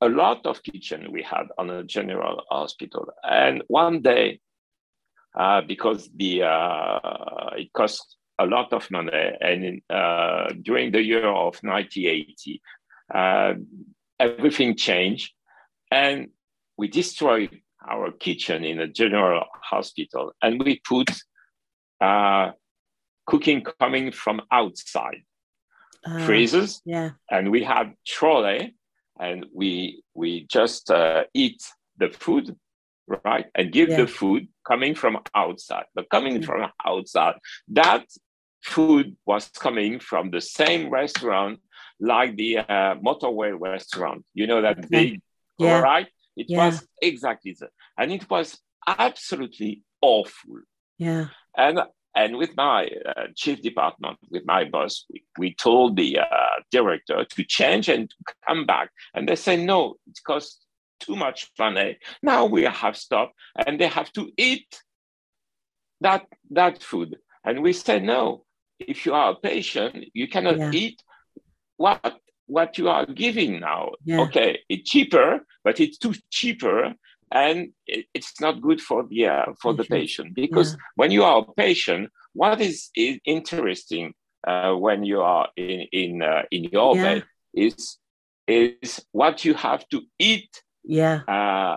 A 0.00 0.08
lot 0.08 0.44
of 0.46 0.62
kitchen 0.62 1.12
we 1.12 1.22
had 1.22 1.46
on 1.58 1.70
a 1.70 1.84
general 1.84 2.42
hospital. 2.50 3.08
And 3.22 3.62
one 3.68 4.02
day, 4.02 4.40
uh, 5.34 5.62
because 5.62 6.10
the 6.14 6.42
uh, 6.42 7.50
it 7.56 7.72
cost 7.72 8.16
a 8.38 8.44
lot 8.44 8.72
of 8.72 8.90
money, 8.90 9.30
and 9.40 9.64
in, 9.64 9.82
uh, 9.88 10.52
during 10.60 10.92
the 10.92 11.02
year 11.02 11.26
of 11.26 11.56
1980, 11.62 12.60
everything 14.18 14.76
changed, 14.76 15.32
and 15.90 16.28
we 16.76 16.88
destroyed 16.88 17.60
our 17.88 18.10
kitchen 18.12 18.64
in 18.64 18.80
a 18.80 18.88
general 18.88 19.44
hospital, 19.62 20.32
and 20.42 20.62
we 20.62 20.80
put 20.88 21.10
uh, 22.00 22.52
cooking 23.26 23.64
coming 23.80 24.12
from 24.12 24.40
outside 24.50 25.22
uh, 26.04 26.24
freezers. 26.26 26.80
Yeah. 26.84 27.10
And 27.30 27.50
we 27.50 27.62
had 27.62 27.94
trolley 28.06 28.74
and 29.18 29.46
we 29.54 30.02
we 30.14 30.46
just 30.46 30.90
uh, 30.90 31.24
eat 31.34 31.62
the 31.98 32.08
food, 32.08 32.56
right? 33.24 33.46
And 33.54 33.72
give 33.72 33.88
yeah. 33.88 33.98
the 33.98 34.06
food 34.06 34.48
coming 34.66 34.94
from 34.94 35.18
outside. 35.34 35.84
But 35.94 36.08
coming 36.10 36.40
yeah. 36.40 36.46
from 36.46 36.70
outside, 36.84 37.34
that 37.68 38.06
food 38.62 39.16
was 39.26 39.48
coming 39.48 40.00
from 40.00 40.30
the 40.30 40.40
same 40.40 40.90
restaurant 40.90 41.60
like 42.00 42.36
the 42.36 42.58
uh, 42.58 42.96
motorway 42.96 43.58
restaurant. 43.58 44.24
You 44.34 44.46
know 44.46 44.62
that 44.62 44.90
big, 44.90 45.20
yeah. 45.58 45.80
right? 45.80 46.08
It 46.36 46.46
yeah. 46.48 46.66
was 46.66 46.86
exactly 47.00 47.56
that. 47.60 47.70
And 47.98 48.12
it 48.12 48.28
was 48.28 48.58
absolutely 48.86 49.82
awful. 50.00 50.60
Yeah. 50.98 51.26
And 51.56 51.80
and 52.14 52.36
with 52.36 52.54
my 52.56 52.90
uh, 53.06 53.28
chief 53.34 53.62
department, 53.62 54.18
with 54.30 54.44
my 54.44 54.64
boss, 54.64 55.06
we, 55.10 55.24
we 55.38 55.54
told 55.54 55.96
the 55.96 56.18
uh, 56.18 56.60
director 56.70 57.24
to 57.24 57.44
change 57.44 57.88
and 57.88 58.10
to 58.10 58.16
come 58.46 58.66
back. 58.66 58.90
And 59.14 59.26
they 59.26 59.36
say, 59.36 59.56
no, 59.64 59.94
it 60.06 60.20
costs 60.26 60.58
too 61.00 61.16
much 61.16 61.50
money. 61.58 61.98
Now 62.22 62.44
we 62.44 62.64
have 62.64 62.96
stopped 62.96 63.34
and 63.66 63.80
they 63.80 63.86
have 63.86 64.12
to 64.12 64.30
eat 64.36 64.82
that, 66.02 66.26
that 66.50 66.82
food. 66.82 67.16
And 67.44 67.62
we 67.62 67.72
say, 67.72 67.98
no, 67.98 68.44
if 68.78 69.06
you 69.06 69.14
are 69.14 69.32
a 69.32 69.36
patient, 69.36 70.04
you 70.12 70.28
cannot 70.28 70.58
yeah. 70.58 70.70
eat 70.72 71.02
what, 71.78 72.20
what 72.52 72.78
you 72.78 72.88
are 72.88 73.06
giving 73.06 73.60
now. 73.60 73.92
Yeah. 74.04 74.20
Okay, 74.24 74.60
it's 74.68 74.90
cheaper, 74.90 75.28
but 75.64 75.80
it's 75.80 75.98
too 75.98 76.14
cheaper 76.30 76.94
and 77.32 77.72
it, 77.86 78.06
it's 78.14 78.40
not 78.40 78.60
good 78.60 78.80
for 78.80 79.04
the 79.08 79.26
uh, 79.26 79.52
for 79.60 79.72
the 79.74 79.84
patient 79.84 80.34
because 80.34 80.72
yeah. 80.72 80.78
when 80.96 81.10
you 81.10 81.24
are 81.24 81.38
a 81.38 81.52
patient, 81.54 82.10
what 82.34 82.60
is, 82.60 82.90
is 82.94 83.18
interesting 83.24 84.14
uh, 84.46 84.72
when 84.74 85.04
you 85.04 85.20
are 85.22 85.48
in 85.56 85.86
in 85.92 86.22
uh, 86.22 86.42
in 86.50 86.64
your 86.64 86.96
yeah. 86.96 87.02
bed 87.02 87.24
is 87.54 87.98
is 88.46 89.04
what 89.12 89.44
you 89.44 89.54
have 89.54 89.88
to 89.88 90.02
eat. 90.18 90.50
Yeah. 90.84 91.22
Uh, 91.26 91.76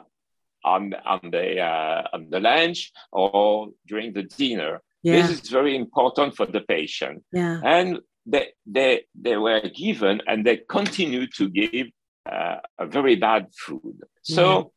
on 0.64 0.94
on 1.06 1.22
the 1.32 1.60
uh, 1.60 2.04
on 2.14 2.30
the 2.30 2.40
lunch 2.40 2.92
or 3.12 3.70
during 3.88 4.14
the 4.14 4.24
dinner. 4.24 4.82
Yeah. 5.04 5.22
This 5.22 5.44
is 5.44 5.50
very 5.50 5.76
important 5.76 6.36
for 6.36 6.48
the 6.48 6.62
patient. 6.62 7.24
Yeah. 7.32 7.62
And 7.64 8.00
they 8.26 8.48
they 8.66 9.06
they 9.14 9.38
were 9.38 9.62
given 9.62 10.22
and 10.28 10.46
they 10.46 10.58
continue 10.70 11.28
to 11.28 11.50
give 11.50 11.88
uh, 12.30 12.58
a 12.80 12.86
very 12.86 13.16
bad 13.16 13.48
food. 13.54 13.98
So 14.24 14.72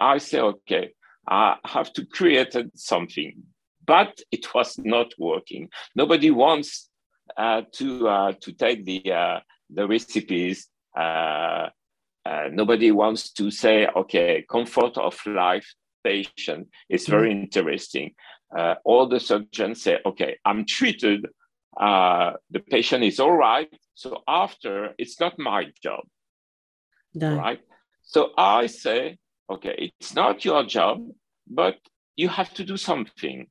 I 0.00 0.18
say, 0.18 0.40
okay, 0.40 0.90
I 1.28 1.56
have 1.64 1.92
to 1.94 2.06
create 2.06 2.56
something, 2.74 3.42
but 3.86 4.20
it 4.32 4.54
was 4.54 4.78
not 4.78 5.12
working. 5.18 5.68
Nobody 5.94 6.30
wants 6.30 6.88
uh, 7.36 7.62
to 7.72 8.08
uh, 8.08 8.32
to 8.40 8.52
take 8.52 8.84
the 8.84 9.12
uh, 9.12 9.40
the 9.70 9.86
recipes. 9.86 10.68
Uh, 10.96 11.68
uh, 12.24 12.48
nobody 12.52 12.90
wants 12.90 13.32
to 13.32 13.50
say, 13.50 13.86
okay, 13.86 14.44
comfort 14.50 14.98
of 14.98 15.18
life 15.26 15.74
patient 16.04 16.68
is 16.88 17.06
very 17.06 17.30
mm-hmm. 17.30 17.44
interesting. 17.44 18.14
all 18.84 19.06
the 19.08 19.20
surgeons 19.20 19.82
say, 19.82 19.98
okay, 20.04 20.36
I'm 20.44 20.64
treated. 20.64 21.26
The 21.78 22.60
patient 22.70 23.04
is 23.04 23.20
all 23.20 23.36
right. 23.36 23.72
So 23.94 24.22
after, 24.26 24.94
it's 24.98 25.18
not 25.20 25.38
my 25.38 25.66
job. 25.82 26.04
No. 27.14 27.36
Right. 27.36 27.60
So 28.02 28.30
I 28.36 28.66
say, 28.66 29.18
okay, 29.50 29.92
it's 29.98 30.14
not 30.14 30.44
your 30.44 30.64
job, 30.64 31.06
but 31.46 31.76
you 32.16 32.28
have 32.28 32.52
to 32.54 32.64
do 32.64 32.76
something. 32.76 33.46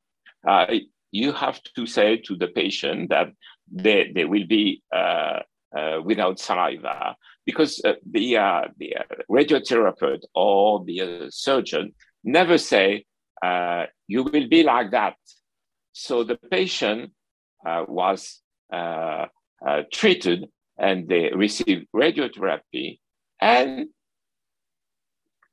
Uh, 0.47 0.65
you 1.11 1.31
have 1.31 1.61
to 1.75 1.85
say 1.85 2.17
to 2.17 2.35
the 2.35 2.47
patient 2.47 3.09
that 3.09 3.27
they, 3.71 4.11
they 4.13 4.25
will 4.25 4.47
be 4.47 4.83
uh, 4.95 5.39
uh, 5.75 6.01
without 6.03 6.39
saliva 6.39 7.15
because 7.45 7.81
uh, 7.85 7.93
the, 8.09 8.37
uh, 8.37 8.61
the 8.77 8.97
uh, 8.97 9.03
radiotherapist 9.29 10.23
or 10.33 10.83
the 10.85 11.27
surgeon 11.29 11.93
never 12.23 12.57
say, 12.57 13.05
you 14.07 14.23
will 14.23 14.47
be 14.47 14.63
like 14.63 14.91
that. 14.91 15.15
So 15.91 16.23
the 16.23 16.37
patient 16.37 17.11
was 17.65 18.41
treated 19.91 20.47
and 20.77 21.07
they 21.07 21.31
received 21.33 21.87
radiotherapy. 21.95 22.99
And 23.41 23.87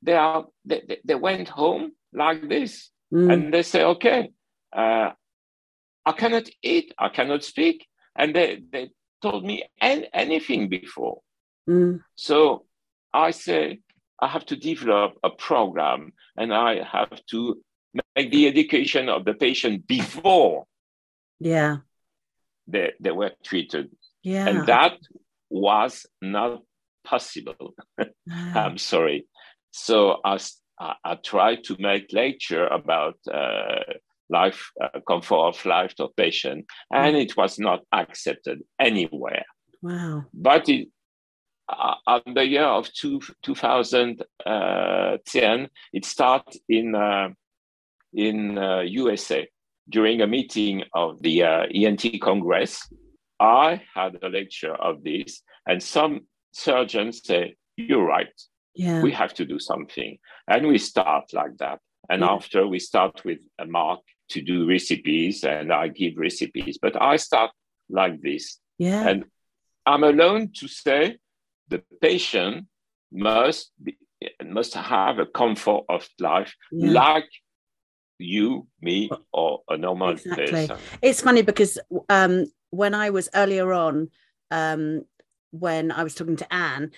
they 0.02 0.14
are 0.14 0.46
they, 0.64 0.98
they 1.04 1.14
went 1.14 1.48
home 1.48 1.92
like 2.12 2.48
this. 2.48 2.90
Mm. 3.12 3.32
and 3.32 3.54
they 3.54 3.62
say 3.62 3.84
okay 3.84 4.30
uh, 4.74 5.10
i 6.06 6.12
cannot 6.12 6.48
eat 6.62 6.92
i 6.98 7.08
cannot 7.08 7.44
speak. 7.44 7.86
And 8.16 8.34
they, 8.34 8.62
they 8.72 8.90
told 9.22 9.44
me 9.44 9.64
an, 9.80 10.06
anything 10.12 10.68
before. 10.68 11.20
Mm. 11.68 12.00
so 12.16 12.64
i 13.12 13.30
say 13.30 13.80
i 14.20 14.28
have 14.28 14.44
to 14.46 14.56
develop 14.56 15.14
a 15.22 15.30
program 15.30 16.12
and 16.36 16.52
i 16.52 16.82
have 16.82 17.24
to 17.26 17.62
make 18.16 18.30
the 18.30 18.46
education 18.46 19.08
of 19.08 19.24
the 19.24 19.32
patient 19.32 19.86
before 19.86 20.66
yeah 21.40 21.78
they, 22.66 22.92
they 23.00 23.10
were 23.10 23.32
treated. 23.42 23.90
Yeah. 24.22 24.48
and 24.48 24.66
that 24.66 24.98
was 25.50 26.06
not 26.22 26.62
possible. 27.04 27.74
I'm 28.30 28.78
sorry. 28.78 29.26
So 29.70 30.20
I, 30.24 30.38
I, 30.78 31.16
tried 31.16 31.64
to 31.64 31.76
make 31.78 32.12
lecture 32.12 32.66
about 32.66 33.16
uh, 33.32 33.80
life, 34.30 34.70
uh, 34.82 35.00
comfort 35.06 35.48
of 35.48 35.64
life 35.66 35.94
of 35.98 36.16
patient, 36.16 36.66
and 36.92 37.16
it 37.16 37.36
was 37.36 37.58
not 37.58 37.80
accepted 37.92 38.62
anywhere. 38.78 39.44
Wow. 39.82 40.24
But 40.32 40.68
it, 40.68 40.88
uh, 41.68 41.94
on 42.06 42.22
the 42.34 42.46
year 42.46 42.64
of 42.64 42.92
two, 42.92 43.20
2010, 43.42 44.26
uh, 44.46 45.16
it 45.92 46.04
started 46.04 46.60
in, 46.68 46.94
uh, 46.94 47.28
in 48.12 48.58
USA 48.86 49.42
uh, 49.42 49.44
during 49.88 50.20
a 50.20 50.26
meeting 50.26 50.84
of 50.94 51.20
the 51.22 51.42
uh, 51.42 51.66
ENT 51.74 52.20
Congress. 52.20 52.88
I 53.40 53.82
had 53.94 54.18
a 54.22 54.28
lecture 54.28 54.74
of 54.74 55.02
this, 55.02 55.42
and 55.66 55.82
some 55.82 56.26
surgeons 56.52 57.22
say, 57.24 57.56
You're 57.76 58.04
right 58.04 58.32
yeah. 58.74 59.02
we 59.02 59.12
have 59.12 59.34
to 59.34 59.44
do 59.44 59.58
something 59.58 60.18
and 60.48 60.66
we 60.66 60.78
start 60.78 61.32
like 61.32 61.56
that 61.58 61.78
and 62.10 62.20
yeah. 62.20 62.30
after 62.30 62.66
we 62.66 62.78
start 62.78 63.24
with 63.24 63.38
a 63.58 63.66
mark 63.66 64.00
to 64.28 64.42
do 64.42 64.68
recipes 64.68 65.44
and 65.44 65.72
i 65.72 65.88
give 65.88 66.16
recipes 66.16 66.78
but 66.80 67.00
i 67.00 67.16
start 67.16 67.50
like 67.88 68.20
this 68.20 68.58
yeah 68.78 69.08
and 69.08 69.24
i'm 69.86 70.04
alone 70.04 70.50
to 70.54 70.66
say 70.66 71.16
the 71.68 71.82
patient 72.00 72.66
must 73.12 73.70
be, 73.82 73.96
must 74.44 74.74
have 74.74 75.18
a 75.18 75.26
comfort 75.26 75.82
of 75.88 76.08
life 76.18 76.54
yeah. 76.72 76.90
like 76.90 77.28
you 78.18 78.66
me 78.80 79.10
or 79.32 79.62
a 79.68 79.76
normal 79.76 80.10
exactly. 80.10 80.46
person? 80.50 80.76
It's 81.02 81.20
funny 81.20 81.42
because 81.42 81.78
um 82.08 82.46
when 82.70 82.94
i 82.94 83.10
was 83.10 83.28
earlier 83.34 83.72
on 83.72 84.08
um 84.50 85.02
when 85.50 85.92
i 85.92 86.02
was 86.02 86.14
talking 86.14 86.36
to 86.36 86.54
anne 86.54 86.90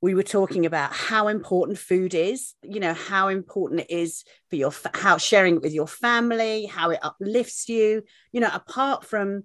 we 0.00 0.14
were 0.14 0.22
talking 0.22 0.66
about 0.66 0.92
how 0.92 1.28
important 1.28 1.78
food 1.78 2.14
is 2.14 2.54
you 2.62 2.80
know 2.80 2.94
how 2.94 3.28
important 3.28 3.80
it 3.80 3.90
is 3.90 4.24
for 4.50 4.56
your 4.56 4.72
how 4.94 5.16
sharing 5.16 5.56
it 5.56 5.62
with 5.62 5.72
your 5.72 5.86
family 5.86 6.66
how 6.66 6.90
it 6.90 6.98
uplifts 7.02 7.68
you. 7.68 8.02
You 8.32 8.40
know 8.40 8.50
apart 8.52 9.04
from 9.04 9.44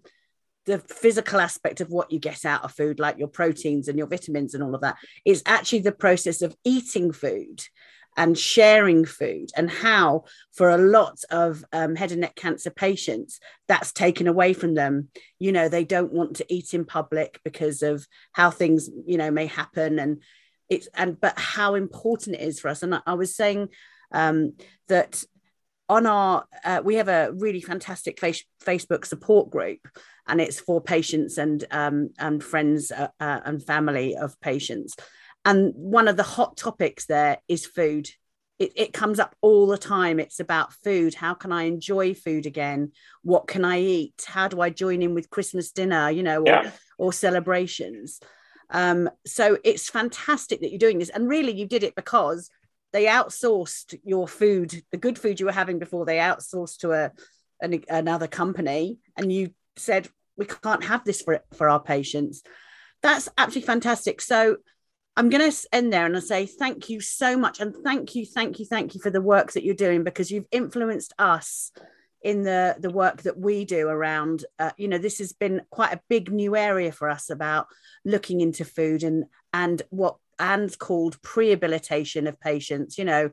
the 0.66 0.80
physical 0.80 1.40
aspect 1.40 1.82
of 1.82 1.90
what 1.90 2.12
you 2.12 2.20
get 2.20 2.46
out 2.46 2.64
of 2.64 2.74
food 2.74 3.00
like 3.00 3.18
your 3.18 3.28
proteins 3.28 3.88
and 3.88 3.98
your 3.98 4.08
vitamins 4.08 4.54
and 4.54 4.64
all 4.64 4.76
of 4.76 4.82
that 4.82 4.98
is 5.26 5.42
actually 5.46 5.80
the 5.80 5.92
process 5.92 6.42
of 6.42 6.56
eating 6.64 7.12
food 7.12 7.64
and 8.18 8.38
sharing 8.38 9.06
food 9.06 9.50
and 9.56 9.70
how 9.70 10.26
for 10.52 10.70
a 10.70 10.78
lot 10.78 11.20
of 11.32 11.64
um, 11.72 11.96
head 11.96 12.12
and 12.12 12.22
neck 12.22 12.36
cancer 12.36 12.70
patients 12.70 13.40
that's 13.68 13.92
taken 13.92 14.28
away 14.28 14.54
from 14.54 14.74
them. 14.74 15.10
You 15.40 15.52
know 15.52 15.70
they 15.70 15.86
don't 15.86 16.14
want 16.14 16.38
to 16.38 16.54
eat 16.54 16.74
in 16.74 16.86
public 16.86 17.40
because 17.44 17.82
of 17.82 18.06
how 18.34 18.52
things 18.52 18.90
you 19.06 19.18
know 19.18 19.32
may 19.32 19.46
happen. 19.46 20.00
And 20.00 20.22
it's 20.70 20.88
and 20.94 21.20
but 21.20 21.38
how 21.38 21.76
important 21.76 22.36
it 22.36 22.42
is 22.42 22.60
for 22.60 22.68
us. 22.70 22.84
And 22.84 22.96
i, 22.96 23.02
I 23.06 23.14
was 23.14 23.36
saying 23.36 23.70
um, 24.12 24.54
that 24.88 25.24
on 25.88 26.06
our 26.06 26.46
uh, 26.64 26.82
we 26.84 26.96
have 26.96 27.08
a 27.08 27.32
really 27.34 27.62
fantastic 27.62 28.20
face, 28.20 28.44
facebook 28.64 29.06
support 29.06 29.50
group 29.50 29.80
and 30.28 30.40
it's 30.40 30.60
for 30.60 30.80
patients 30.80 31.38
and 31.38 31.66
um, 31.72 32.12
and 32.20 32.44
friends 32.44 32.92
uh, 32.92 33.08
uh, 33.20 33.40
and 33.44 33.66
family 33.66 34.16
of 34.16 34.40
patients 34.40 34.96
and 35.46 35.74
one 35.76 36.08
of 36.08 36.18
the 36.18 36.24
hot 36.24 36.58
topics 36.58 37.06
there 37.06 37.38
is 37.48 37.66
food 37.66 38.10
it, 38.58 38.74
it 38.76 38.94
comes 38.94 39.20
up 39.20 39.36
all 39.42 39.68
the 39.68 39.78
time 39.78 40.20
it's 40.20 40.40
about 40.40 40.74
food 40.84 41.16
how 41.16 41.34
can 41.34 41.52
i 41.52 41.64
enjoy 41.64 42.14
food 42.14 42.46
again 42.46 42.92
what 43.24 43.48
can 43.48 43.64
i 43.64 43.80
eat 43.80 44.26
how 44.28 44.48
do 44.48 44.62
i 44.62 44.70
join 44.70 45.02
in 45.02 45.14
with 45.14 45.30
christmas 45.30 45.72
dinner 45.72 46.10
you 46.10 46.24
know 46.24 46.42
or, 46.42 46.48
yeah. 46.48 46.72
or 46.98 47.14
celebrations 47.14 48.20
um, 48.72 49.10
so 49.26 49.58
it's 49.64 49.90
fantastic 49.90 50.62
that 50.62 50.70
you're 50.70 50.80
doing 50.80 51.00
this. 51.00 51.10
And 51.10 51.28
really, 51.28 51.54
you 51.54 51.66
did 51.66 51.84
it 51.84 51.96
because 51.96 52.50
they 52.94 53.06
outsourced 53.06 54.00
your 54.04 54.28
food, 54.28 54.84
the 54.92 54.98
good 54.98 55.18
food 55.18 55.40
you 55.40 55.46
were 55.46 55.52
having 55.52 55.80
before, 55.80 56.06
they 56.06 56.18
outsourced 56.18 56.80
to 56.80 56.92
a 56.92 57.12
an, 57.62 57.84
another 57.90 58.28
company, 58.28 59.00
and 59.18 59.32
you 59.32 59.54
said 59.76 60.08
we 60.38 60.46
can't 60.46 60.84
have 60.86 61.04
this 61.04 61.22
for 61.22 61.42
for 61.54 61.70
our 61.70 61.80
patients. 61.80 62.44
That's 63.02 63.30
absolutely 63.38 63.68
fantastic. 63.68 64.22
So 64.22 64.58
I'm 65.20 65.30
going 65.30 65.52
to 65.52 65.68
end 65.74 65.92
there 65.92 66.06
and 66.06 66.16
I 66.16 66.22
say 66.22 66.46
thank 66.46 66.90
you 66.90 67.02
so 67.02 67.36
much, 67.36 67.60
and 67.60 67.76
thank 67.84 68.16
you, 68.16 68.26
thank 68.26 68.58
you, 68.58 68.66
thank 68.66 68.96
you 68.96 69.02
for 69.02 69.10
the 69.10 69.22
work 69.22 69.52
that 69.52 69.66
you're 69.66 69.76
doing 69.76 70.06
because 70.06 70.32
you've 70.32 70.48
influenced 70.50 71.14
us 71.20 71.74
in 72.22 72.44
the 72.44 72.78
the 72.80 72.90
work 72.90 73.24
that 73.24 73.38
we 73.38 73.66
do 73.66 73.88
around 73.88 74.46
uh, 74.60 74.72
you 74.78 74.90
know 74.90 74.98
this 74.98 75.20
has 75.20 75.32
been 75.32 75.62
quite 75.70 75.94
a 75.94 76.02
big 76.10 76.32
new 76.32 76.56
area 76.56 76.92
for 76.92 77.10
us 77.10 77.30
about 77.30 77.68
looking 78.04 78.42
into 78.42 78.66
food 78.66 79.04
and 79.04 79.24
and 79.54 79.82
what 79.90 80.18
Anne's 80.38 80.76
called 80.76 81.22
prehabilitation 81.22 82.28
of 82.28 82.40
patients 82.40 82.98
you 82.98 83.06
know 83.06 83.32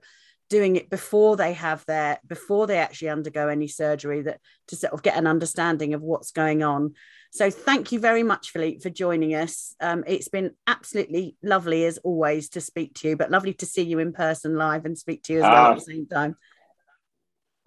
doing 0.48 0.76
it 0.76 0.88
before 0.88 1.36
they 1.36 1.52
have 1.52 1.84
their 1.86 2.20
before 2.26 2.68
they 2.68 2.78
actually 2.78 3.08
undergo 3.08 3.48
any 3.48 3.66
surgery 3.66 4.22
that 4.22 4.40
to 4.68 4.76
sort 4.76 4.92
of 4.92 5.02
get 5.02 5.16
an 5.16 5.26
understanding 5.26 5.92
of 5.94 6.02
what's 6.02 6.30
going 6.30 6.62
on 6.62 6.94
so 7.32 7.50
thank 7.50 7.92
you 7.92 7.98
very 7.98 8.22
much 8.22 8.50
philippe 8.50 8.80
for 8.80 8.90
joining 8.90 9.34
us. 9.34 9.74
Um, 9.80 10.04
it's 10.06 10.28
been 10.28 10.52
absolutely 10.66 11.36
lovely 11.42 11.84
as 11.84 11.98
always 11.98 12.48
to 12.50 12.60
speak 12.60 12.94
to 12.94 13.08
you 13.08 13.16
but 13.16 13.30
lovely 13.30 13.54
to 13.54 13.66
see 13.66 13.82
you 13.82 13.98
in 13.98 14.12
person 14.12 14.56
live 14.56 14.84
and 14.84 14.96
speak 14.96 15.22
to 15.24 15.32
you 15.32 15.38
as 15.40 15.42
well 15.42 15.66
uh, 15.66 15.70
at 15.70 15.74
the 15.76 15.80
same 15.80 16.06
time. 16.06 16.36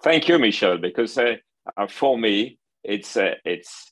Thank 0.02 0.30
you, 0.30 0.40
Michelle, 0.40 0.78
because 0.78 1.18
uh, 1.18 1.36
uh, 1.76 1.88
for 1.88 2.18
me, 2.18 2.58
it's 2.84 3.18
uh, 3.18 3.36
it's 3.44 3.92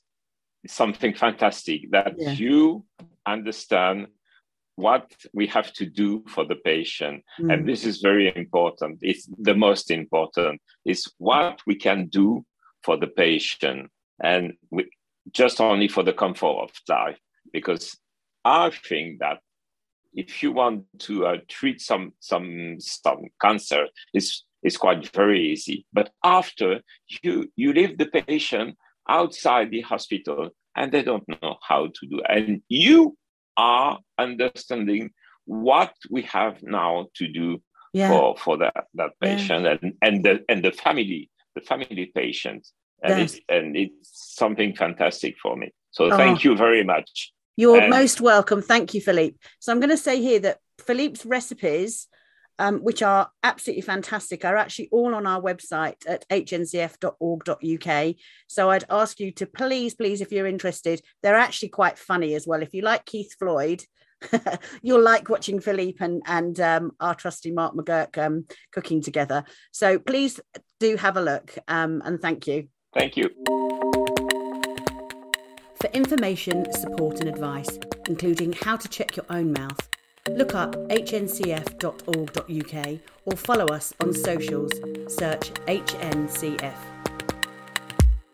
something 0.66 1.14
fantastic 1.14 1.90
that 1.90 2.14
yeah. 2.16 2.32
you 2.32 2.84
understand 3.26 4.08
what 4.76 5.12
we 5.34 5.46
have 5.48 5.72
to 5.74 5.84
do 5.84 6.24
for 6.28 6.44
the 6.44 6.54
patient. 6.54 7.24
Mm. 7.40 7.52
and 7.52 7.68
this 7.68 7.84
is 7.84 8.00
very 8.00 8.32
important. 8.36 8.98
It's 9.02 9.28
the 9.38 9.54
most 9.54 9.90
important. 9.90 10.62
Is 10.84 11.10
what 11.18 11.60
we 11.66 11.74
can 11.74 12.06
do 12.06 12.44
for 12.82 12.96
the 12.96 13.08
patient. 13.08 13.90
And 14.22 14.54
we, 14.70 14.88
just 15.32 15.60
only 15.60 15.88
for 15.88 16.02
the 16.02 16.12
comfort 16.12 16.62
of 16.62 16.70
life. 16.88 17.18
Because 17.52 17.96
i 18.44 18.70
think 18.70 19.18
that 19.20 19.38
if 20.14 20.42
you 20.42 20.52
want 20.52 20.84
to 20.98 21.26
uh, 21.26 21.36
treat 21.48 21.80
some 21.80 22.12
some 22.20 22.76
some 22.78 23.20
cancer 23.40 23.86
it's 24.14 24.44
it's 24.62 24.76
quite 24.76 25.08
very 25.14 25.52
easy. 25.52 25.86
But 25.92 26.10
after 26.24 26.80
you 27.22 27.50
you 27.56 27.72
leave 27.72 27.98
the 27.98 28.06
patient 28.06 28.76
outside 29.08 29.70
the 29.70 29.82
hospital 29.82 30.50
and 30.76 30.92
they 30.92 31.02
don't 31.02 31.24
know 31.28 31.56
how 31.62 31.86
to 31.86 32.06
do. 32.06 32.20
And 32.28 32.62
you 32.68 33.16
are 33.56 33.98
understanding 34.18 35.10
what 35.46 35.94
we 36.10 36.22
have 36.22 36.62
now 36.62 37.06
to 37.14 37.28
do 37.28 37.62
yeah. 37.92 38.08
for 38.08 38.36
for 38.36 38.56
that 38.58 38.84
that 38.94 39.12
Yeah. 39.22 39.36
patient 39.36 39.66
and 39.66 39.94
and 40.02 40.24
the 40.24 40.44
and 40.48 40.64
the 40.64 40.72
family 40.72 41.30
the 41.54 41.62
family 41.62 42.12
patient 42.14 42.66
and 43.02 43.18
Yes. 43.20 43.34
it's 43.34 43.44
and 43.48 43.76
it's 43.76 44.10
something 44.12 44.74
fantastic 44.74 45.36
for 45.42 45.56
me 45.56 45.72
so 45.90 46.04
Oh. 46.12 46.16
thank 46.16 46.44
you 46.44 46.56
very 46.56 46.84
much 46.84 47.32
You're 47.60 47.80
And- 47.80 47.90
most 47.90 48.20
welcome. 48.20 48.62
Thank 48.62 48.94
you, 48.94 49.00
Philippe. 49.00 49.36
So 49.58 49.72
I'm 49.72 49.80
going 49.80 49.90
to 49.90 49.96
say 50.08 50.22
here 50.22 50.38
that 50.46 50.58
Philippe's 50.86 51.26
recipes, 51.26 52.06
um, 52.60 52.78
which 52.84 53.02
are 53.02 53.32
absolutely 53.42 53.82
fantastic, 53.82 54.44
are 54.44 54.56
actually 54.56 54.88
all 54.92 55.12
on 55.12 55.26
our 55.26 55.40
website 55.42 55.96
at 56.06 56.24
hncf.org.uk. 56.30 58.14
So 58.46 58.70
I'd 58.70 58.84
ask 58.90 59.18
you 59.20 59.32
to 59.32 59.46
please, 59.46 59.94
please, 59.96 60.20
if 60.20 60.30
you're 60.30 60.46
interested, 60.46 61.00
they're 61.22 61.34
actually 61.46 61.70
quite 61.70 61.98
funny 61.98 62.34
as 62.36 62.46
well. 62.46 62.62
If 62.62 62.74
you 62.74 62.82
like 62.82 63.04
Keith 63.04 63.34
Floyd, 63.38 63.82
you'll 64.82 65.02
like 65.02 65.28
watching 65.28 65.60
Philippe 65.60 65.98
and, 66.04 66.22
and 66.26 66.58
um, 66.60 66.92
our 67.00 67.16
trusty 67.16 67.50
Mark 67.50 67.74
McGurk 67.74 68.18
um, 68.18 68.46
cooking 68.72 69.02
together. 69.02 69.44
So 69.72 69.98
please 69.98 70.38
do 70.78 70.96
have 70.96 71.16
a 71.16 71.22
look 71.22 71.58
um, 71.66 72.02
and 72.04 72.20
thank 72.20 72.46
you. 72.46 72.68
Thank 72.92 73.16
you 73.16 73.28
For 75.80 75.88
information, 75.92 76.66
support, 76.72 77.20
and 77.20 77.28
advice, 77.28 77.78
including 78.08 78.52
how 78.52 78.76
to 78.76 78.88
check 78.88 79.14
your 79.16 79.26
own 79.30 79.52
mouth, 79.52 79.88
look 80.28 80.54
up 80.54 80.74
hncf.org.uk 80.88 81.38
or 83.24 83.36
follow 83.36 83.66
us 83.66 83.94
on 84.00 84.12
socials. 84.12 84.72
Search 85.06 85.52
HNCF. 85.66 86.97